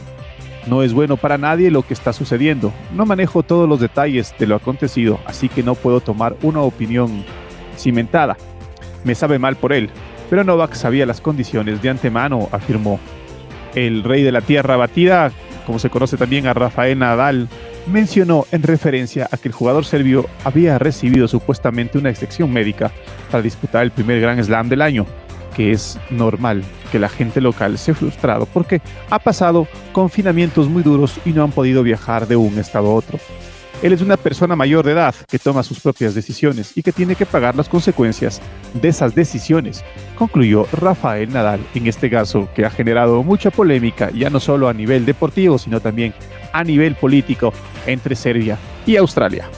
No 0.66 0.84
es 0.84 0.94
bueno 0.94 1.16
para 1.16 1.38
nadie 1.38 1.72
lo 1.72 1.84
que 1.84 1.94
está 1.94 2.12
sucediendo. 2.12 2.74
No 2.94 3.06
manejo 3.06 3.44
todos 3.44 3.70
los 3.70 3.80
detalles 3.80 4.34
de 4.38 4.48
lo 4.48 4.56
acontecido, 4.56 5.20
así 5.26 5.48
que 5.48 5.64
no 5.64 5.76
puedo 5.76 6.02
tomar 6.02 6.36
una 6.42 6.62
opinión 6.62 7.24
cimentada. 7.78 8.36
Me 9.04 9.16
sabe 9.16 9.40
mal 9.40 9.56
por 9.56 9.72
él, 9.72 9.90
pero 10.30 10.44
Novak 10.44 10.74
sabía 10.74 11.06
las 11.06 11.22
condiciones 11.22 11.82
de 11.82 11.90
antemano, 11.90 12.50
afirmó. 12.52 13.00
El 13.76 14.04
rey 14.04 14.24
de 14.24 14.32
la 14.32 14.42
tierra 14.42 14.76
batida, 14.76 15.32
como 15.66 15.80
se 15.80 15.90
conoce 15.90 16.18
también 16.18 16.48
a 16.48 16.54
Rafael 16.54 17.00
Nadal, 17.00 17.48
mencionó 17.86 18.46
en 18.52 18.64
referencia 18.64 19.30
a 19.32 19.38
que 19.38 19.48
el 19.48 19.54
jugador 19.54 19.86
serbio 19.86 20.26
había 20.44 20.78
recibido 20.78 21.28
supuestamente 21.28 21.98
una 21.98 22.10
excepción 22.10 22.52
médica 22.52 22.92
para 23.32 23.42
disputar 23.42 23.84
el 23.84 23.92
primer 23.92 24.20
Grand 24.20 24.44
Slam 24.44 24.68
del 24.68 24.82
año, 24.82 25.06
que 25.58 25.72
es 25.72 26.00
normal 26.12 26.64
que 26.92 27.00
la 27.00 27.10
gente 27.10 27.42
local 27.42 27.80
se 27.80 27.96
frustrado 27.96 28.46
porque 28.46 28.80
ha 29.10 29.18
pasado 29.18 29.68
confinamientos 29.92 30.70
muy 30.70 30.84
duros 30.84 31.20
y 31.26 31.32
no 31.32 31.44
han 31.44 31.52
podido 31.52 31.82
viajar 31.82 32.28
de 32.28 32.36
un 32.36 32.60
estado 32.60 32.92
a 32.92 32.94
otro. 32.94 33.18
Él 33.82 33.92
es 33.92 34.02
una 34.02 34.18
persona 34.18 34.56
mayor 34.56 34.86
de 34.86 34.92
edad 34.92 35.16
que 35.28 35.40
toma 35.40 35.64
sus 35.64 35.80
propias 35.80 36.14
decisiones 36.14 36.78
y 36.78 36.84
que 36.84 36.92
tiene 36.92 37.16
que 37.16 37.26
pagar 37.26 37.56
las 37.56 37.70
consecuencias 37.70 38.40
de 38.74 38.88
esas 38.88 39.16
decisiones, 39.16 39.84
concluyó 40.16 40.68
Rafael 40.72 41.32
Nadal, 41.34 41.60
en 41.74 41.88
este 41.88 42.10
caso 42.10 42.48
que 42.56 42.66
ha 42.66 42.70
generado 42.70 43.24
mucha 43.24 43.50
polémica 43.50 44.12
ya 44.12 44.30
no 44.30 44.40
solo 44.40 44.70
a 44.70 44.74
nivel 44.74 45.06
deportivo, 45.06 45.58
sino 45.58 45.80
también 45.80 46.14
a 46.54 46.64
nivel 46.64 46.96
político 46.96 47.52
entre 47.88 48.16
Serbia 48.16 48.58
y 48.86 48.96
Australia. 48.96 49.50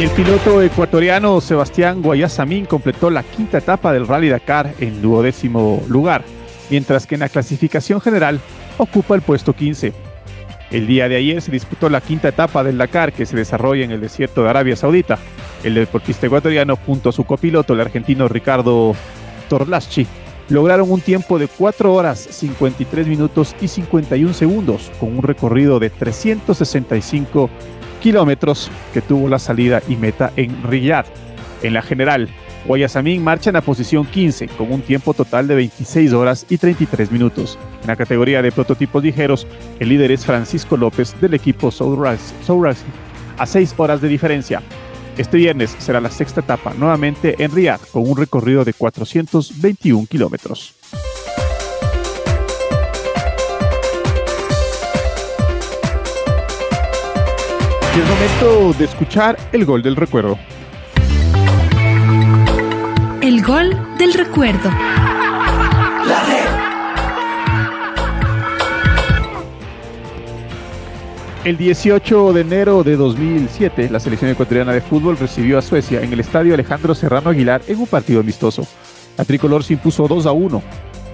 Y 0.00 0.02
el 0.02 0.10
piloto 0.12 0.62
ecuatoriano 0.62 1.42
Sebastián 1.42 2.00
Guayasamín 2.00 2.64
completó 2.64 3.10
la 3.10 3.22
quinta 3.22 3.58
etapa 3.58 3.92
del 3.92 4.08
Rally 4.08 4.30
Dakar 4.30 4.72
en 4.80 5.02
duodécimo 5.02 5.82
lugar, 5.88 6.24
mientras 6.70 7.06
que 7.06 7.16
en 7.16 7.20
la 7.20 7.28
clasificación 7.28 8.00
general 8.00 8.40
ocupa 8.78 9.14
el 9.14 9.20
puesto 9.20 9.52
15. 9.52 9.92
El 10.70 10.86
día 10.86 11.06
de 11.06 11.16
ayer 11.16 11.42
se 11.42 11.52
disputó 11.52 11.90
la 11.90 12.00
quinta 12.00 12.28
etapa 12.28 12.64
del 12.64 12.78
Dakar 12.78 13.12
que 13.12 13.26
se 13.26 13.36
desarrolla 13.36 13.84
en 13.84 13.90
el 13.90 14.00
desierto 14.00 14.42
de 14.42 14.48
Arabia 14.48 14.74
Saudita. 14.74 15.18
El 15.62 15.74
deportista 15.74 16.28
ecuatoriano 16.28 16.76
junto 16.76 17.10
a 17.10 17.12
su 17.12 17.24
copiloto, 17.24 17.74
el 17.74 17.82
argentino 17.82 18.26
Ricardo 18.26 18.96
Torlaschi, 19.50 20.06
lograron 20.48 20.90
un 20.90 21.02
tiempo 21.02 21.38
de 21.38 21.46
4 21.46 21.92
horas 21.92 22.18
53 22.20 23.06
minutos 23.06 23.54
y 23.60 23.68
51 23.68 24.32
segundos 24.32 24.90
con 24.98 25.14
un 25.14 25.22
recorrido 25.22 25.78
de 25.78 25.90
365 25.90 27.50
kilómetros 27.50 27.79
que 28.00 29.02
tuvo 29.02 29.28
la 29.28 29.38
salida 29.38 29.82
y 29.88 29.96
meta 29.96 30.32
en 30.36 30.62
Riyadh. 30.62 31.06
En 31.62 31.74
la 31.74 31.82
general, 31.82 32.28
Guayasamín 32.66 33.22
marcha 33.22 33.50
en 33.50 33.54
la 33.54 33.60
posición 33.60 34.06
15 34.06 34.48
con 34.48 34.72
un 34.72 34.82
tiempo 34.82 35.14
total 35.14 35.46
de 35.46 35.54
26 35.54 36.12
horas 36.12 36.46
y 36.48 36.58
33 36.58 37.12
minutos. 37.12 37.58
En 37.82 37.88
la 37.88 37.96
categoría 37.96 38.42
de 38.42 38.52
prototipos 38.52 39.02
ligeros, 39.02 39.46
el 39.78 39.88
líder 39.88 40.12
es 40.12 40.24
Francisco 40.24 40.76
López 40.76 41.14
del 41.20 41.34
equipo 41.34 41.70
Soul 41.70 42.06
a 42.06 43.46
6 43.46 43.74
horas 43.76 44.00
de 44.00 44.08
diferencia. 44.08 44.62
Este 45.16 45.36
viernes 45.36 45.74
será 45.78 46.00
la 46.00 46.10
sexta 46.10 46.40
etapa 46.40 46.72
nuevamente 46.74 47.36
en 47.38 47.54
Riyadh 47.54 47.86
con 47.92 48.08
un 48.08 48.16
recorrido 48.16 48.64
de 48.64 48.72
421 48.72 50.06
kilómetros. 50.06 50.79
Y 57.92 57.98
es 57.98 58.08
momento 58.08 58.78
de 58.78 58.84
escuchar 58.84 59.36
el 59.50 59.64
gol 59.64 59.82
del 59.82 59.96
recuerdo. 59.96 60.38
El 63.20 63.42
gol 63.42 63.76
del 63.98 64.14
recuerdo. 64.14 64.70
El 71.42 71.56
18 71.56 72.32
de 72.32 72.40
enero 72.42 72.84
de 72.84 72.96
2007, 72.96 73.88
la 73.90 73.98
selección 73.98 74.30
ecuatoriana 74.30 74.72
de 74.72 74.82
fútbol 74.82 75.16
recibió 75.18 75.58
a 75.58 75.62
Suecia 75.62 76.00
en 76.00 76.12
el 76.12 76.20
estadio 76.20 76.54
Alejandro 76.54 76.94
Serrano 76.94 77.30
Aguilar 77.30 77.62
en 77.66 77.80
un 77.80 77.86
partido 77.88 78.20
amistoso. 78.20 78.68
La 79.18 79.24
tricolor 79.24 79.64
se 79.64 79.72
impuso 79.72 80.06
2 80.06 80.26
a 80.26 80.32
1. 80.32 80.62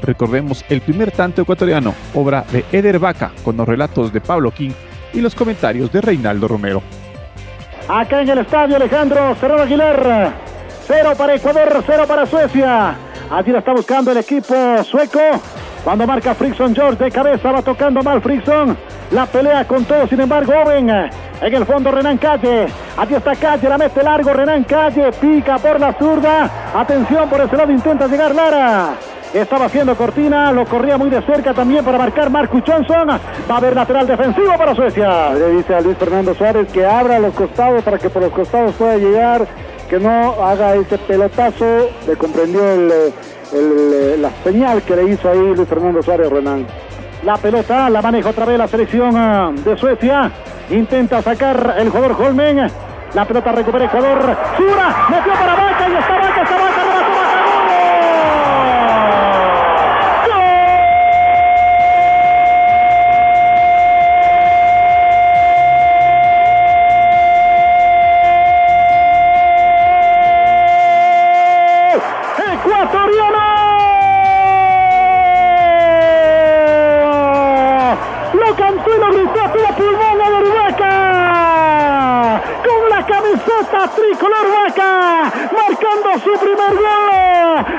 Recordemos 0.03 0.63
el 0.69 0.83
primer 0.83 1.11
tanto 1.11 1.41
ecuatoriano, 1.41 1.95
obra 2.13 2.45
de 2.53 2.67
Eder 2.71 2.99
Vaca, 2.99 3.33
con 3.43 3.57
los 3.57 3.67
relatos 3.67 4.13
de 4.13 4.21
Pablo 4.21 4.51
King 4.51 4.73
y 5.17 5.21
los 5.23 5.35
comentarios 5.35 5.91
de 5.91 6.01
Reinaldo 6.01 6.47
Romero. 6.47 6.83
Acá 7.89 8.21
en 8.21 8.29
el 8.29 8.39
estadio 8.39 8.77
Alejandro 8.77 9.35
Serrano 9.41 9.63
Aguilar, 9.63 10.33
cero 10.87 11.13
para 11.17 11.35
Ecuador, 11.35 11.83
cero 11.87 12.05
para 12.07 12.27
Suecia. 12.27 12.95
Allí 13.31 13.51
la 13.51 13.61
está 13.61 13.73
buscando 13.73 14.13
el 14.13 14.19
equipo 14.19 14.55
sueco. 14.85 15.21
Cuando 15.83 16.07
marca 16.07 16.35
Frickson 16.35 16.75
George 16.75 17.05
de 17.05 17.11
cabeza, 17.11 17.51
va 17.53 17.63
tocando 17.63 18.03
mal 18.03 18.21
Frickson. 18.21 18.77
La 19.13 19.25
pelea 19.25 19.65
con 19.67 19.85
todo, 19.85 20.07
sin 20.07 20.21
embargo, 20.21 20.53
Owen. 20.65 20.91
En 20.91 21.55
el 21.55 21.65
fondo 21.65 21.91
Renan 21.93 22.19
Calle. 22.19 22.67
Aquí 22.97 23.15
está 23.15 23.37
Calle, 23.37 23.69
la 23.69 23.79
mete 23.79 24.03
largo 24.03 24.33
Renan 24.33 24.65
Calle. 24.65 25.13
Pica 25.13 25.59
por 25.59 25.79
la 25.79 25.93
zurda. 25.93 26.51
Atención, 26.75 27.29
por 27.29 27.41
ese 27.41 27.57
lado 27.57 27.73
intenta 27.73 28.07
llegar 28.09 28.35
Lara. 28.35 28.95
Estaba 29.37 29.67
haciendo 29.67 29.95
Cortina, 29.95 30.51
lo 30.51 30.65
corría 30.65 30.97
muy 30.97 31.11
de 31.11 31.21
cerca 31.21 31.53
también 31.53 31.85
para 31.85 31.99
marcar 31.99 32.31
Marcus 32.31 32.63
Johnson. 32.67 33.07
Va 33.07 33.55
a 33.55 33.57
haber 33.59 33.77
lateral 33.77 34.07
defensivo 34.07 34.57
para 34.57 34.75
Suecia. 34.75 35.35
Le 35.35 35.51
dice 35.51 35.75
a 35.75 35.83
Luis 35.83 35.99
Fernando 35.99 36.35
Suárez 36.35 36.73
que 36.73 36.87
abra 36.87 37.19
los 37.19 37.35
costados 37.35 37.83
para 37.83 37.99
que 37.99 38.09
por 38.09 38.23
los 38.23 38.33
costados 38.33 38.75
pueda 38.77 38.97
llegar, 38.97 39.47
que 39.91 40.01
no 40.01 40.43
haga 40.43 40.75
ese 40.77 40.97
pelotazo. 40.97 41.67
Le 42.07 42.17
comprendió 42.17 42.63
la 44.19 44.31
señal 44.43 44.81
que 44.81 44.97
le 44.97 45.05
hizo 45.05 45.29
ahí 45.29 45.55
Luis 45.55 45.69
Fernando 45.69 46.03
Suárez 46.03 46.31
Renan. 46.31 46.67
La 47.23 47.37
pelota 47.37 47.91
la 47.91 48.01
maneja 48.01 48.31
otra 48.31 48.47
vez 48.47 48.57
la 48.57 48.69
selección 48.69 49.15
ah, 49.19 49.53
de 49.53 49.77
Suecia. 49.77 50.33
Intenta 50.71 51.21
sacar 51.21 51.75
el 51.77 51.91
jugador 51.91 52.17
Holmen. 52.19 52.71
La 53.13 53.25
pelota 53.27 53.53
recupera 53.53 53.85
Ecuador. 53.85 54.37
Sura, 54.57 55.07
metió 55.11 55.33
para 55.35 55.55
Vaca 55.55 55.89
y 55.91 55.95
está 55.95 56.16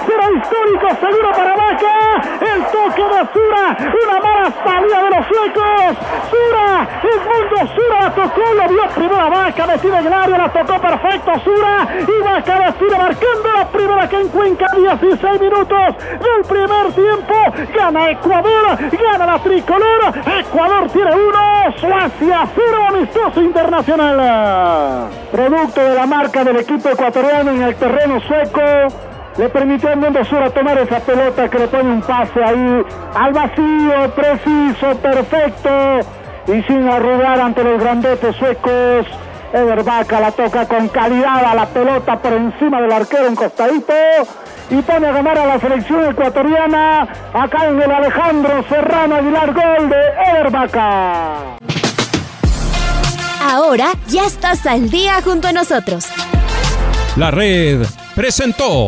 Será 0.07 0.31
histórico 0.31 0.87
seguro 1.01 1.31
para 1.31 1.53
Vaca. 1.53 2.21
El 2.39 2.63
toque 2.67 3.03
de 3.03 3.27
Sura, 3.33 3.77
una 4.07 4.19
mala 4.21 4.53
salida 4.63 5.03
de 5.03 5.09
los 5.09 5.27
suecos. 5.27 5.97
Sura, 6.31 6.87
mundo 7.27 7.73
Sura 7.75 8.01
la 8.03 8.15
tocó, 8.15 8.53
lo 8.53 8.67
vio 8.69 8.87
primera 8.95 9.29
Vaca 9.29 9.67
metida 9.67 9.99
en 9.99 10.07
el 10.07 10.13
área, 10.13 10.37
la 10.37 10.49
tocó 10.49 10.79
perfecto 10.79 11.31
Sura 11.43 11.87
y 11.99 12.23
Vaca 12.23 12.71
decide 12.71 12.97
marcando 12.97 13.53
la 13.53 13.67
primera 13.67 14.09
que 14.09 14.15
en 14.15 14.27
Cuenca, 14.29 14.65
16 14.75 15.41
minutos 15.41 15.95
del 15.97 16.43
primer 16.47 16.93
tiempo. 16.93 17.33
Gana 17.75 18.11
Ecuador, 18.11 18.77
gana 18.91 19.25
la 19.25 19.39
tricolor. 19.39 20.13
Ecuador 20.39 20.89
tiene 20.89 21.11
uno, 21.15 21.37
Suecia 21.79 22.47
cero, 22.55 22.85
amistoso 22.87 23.41
internacional. 23.41 25.09
Producto 25.31 25.81
de 25.81 25.95
la 25.95 26.05
marca 26.05 26.43
del 26.45 26.57
equipo 26.57 26.89
ecuatoriano 26.89 27.51
en 27.51 27.61
el 27.63 27.75
terreno 27.75 28.21
sueco, 28.21 28.61
le 29.37 29.49
permitió 29.49 29.89
al 29.89 29.97
Mundo 29.97 30.23
Sur 30.25 30.41
a 30.41 30.49
tomar 30.49 30.77
esa 30.79 30.99
pelota 30.99 31.49
que 31.49 31.59
le 31.59 31.67
pone 31.67 31.91
un 31.91 32.01
pase 32.01 32.43
ahí 32.43 32.83
al 33.15 33.33
vacío, 33.33 34.11
preciso, 34.15 34.97
perfecto 35.01 35.69
y 36.47 36.61
sin 36.63 36.87
arrugar 36.87 37.39
ante 37.39 37.63
los 37.63 37.79
grandotes 37.79 38.35
suecos. 38.35 39.05
Eder 39.53 39.83
Vaca 39.83 40.19
la 40.19 40.31
toca 40.31 40.67
con 40.67 40.89
calidad 40.89 41.45
a 41.45 41.55
la 41.55 41.65
pelota 41.67 42.19
por 42.19 42.33
encima 42.33 42.81
del 42.81 42.91
arquero 42.91 43.27
en 43.27 43.35
costadito 43.35 43.93
y 44.69 44.81
pone 44.81 45.07
a 45.07 45.11
ganar 45.11 45.37
a 45.37 45.45
la 45.45 45.59
selección 45.59 46.09
ecuatoriana 46.09 47.07
acá 47.33 47.67
en 47.67 47.81
el 47.81 47.91
Alejandro 47.91 48.65
Serrano 48.67 49.15
Aguilar 49.15 49.53
gol 49.53 49.89
de 49.89 50.31
Eder 50.31 50.51
Vaca. 50.51 51.57
Ahora 53.41 53.91
ya 54.07 54.25
estás 54.25 54.65
al 54.65 54.89
día 54.89 55.21
junto 55.23 55.47
a 55.47 55.53
nosotros. 55.53 56.07
La 57.15 57.31
red 57.31 57.85
presentó 58.15 58.87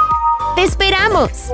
¡Te 0.55 0.63
esperamos! 0.63 1.51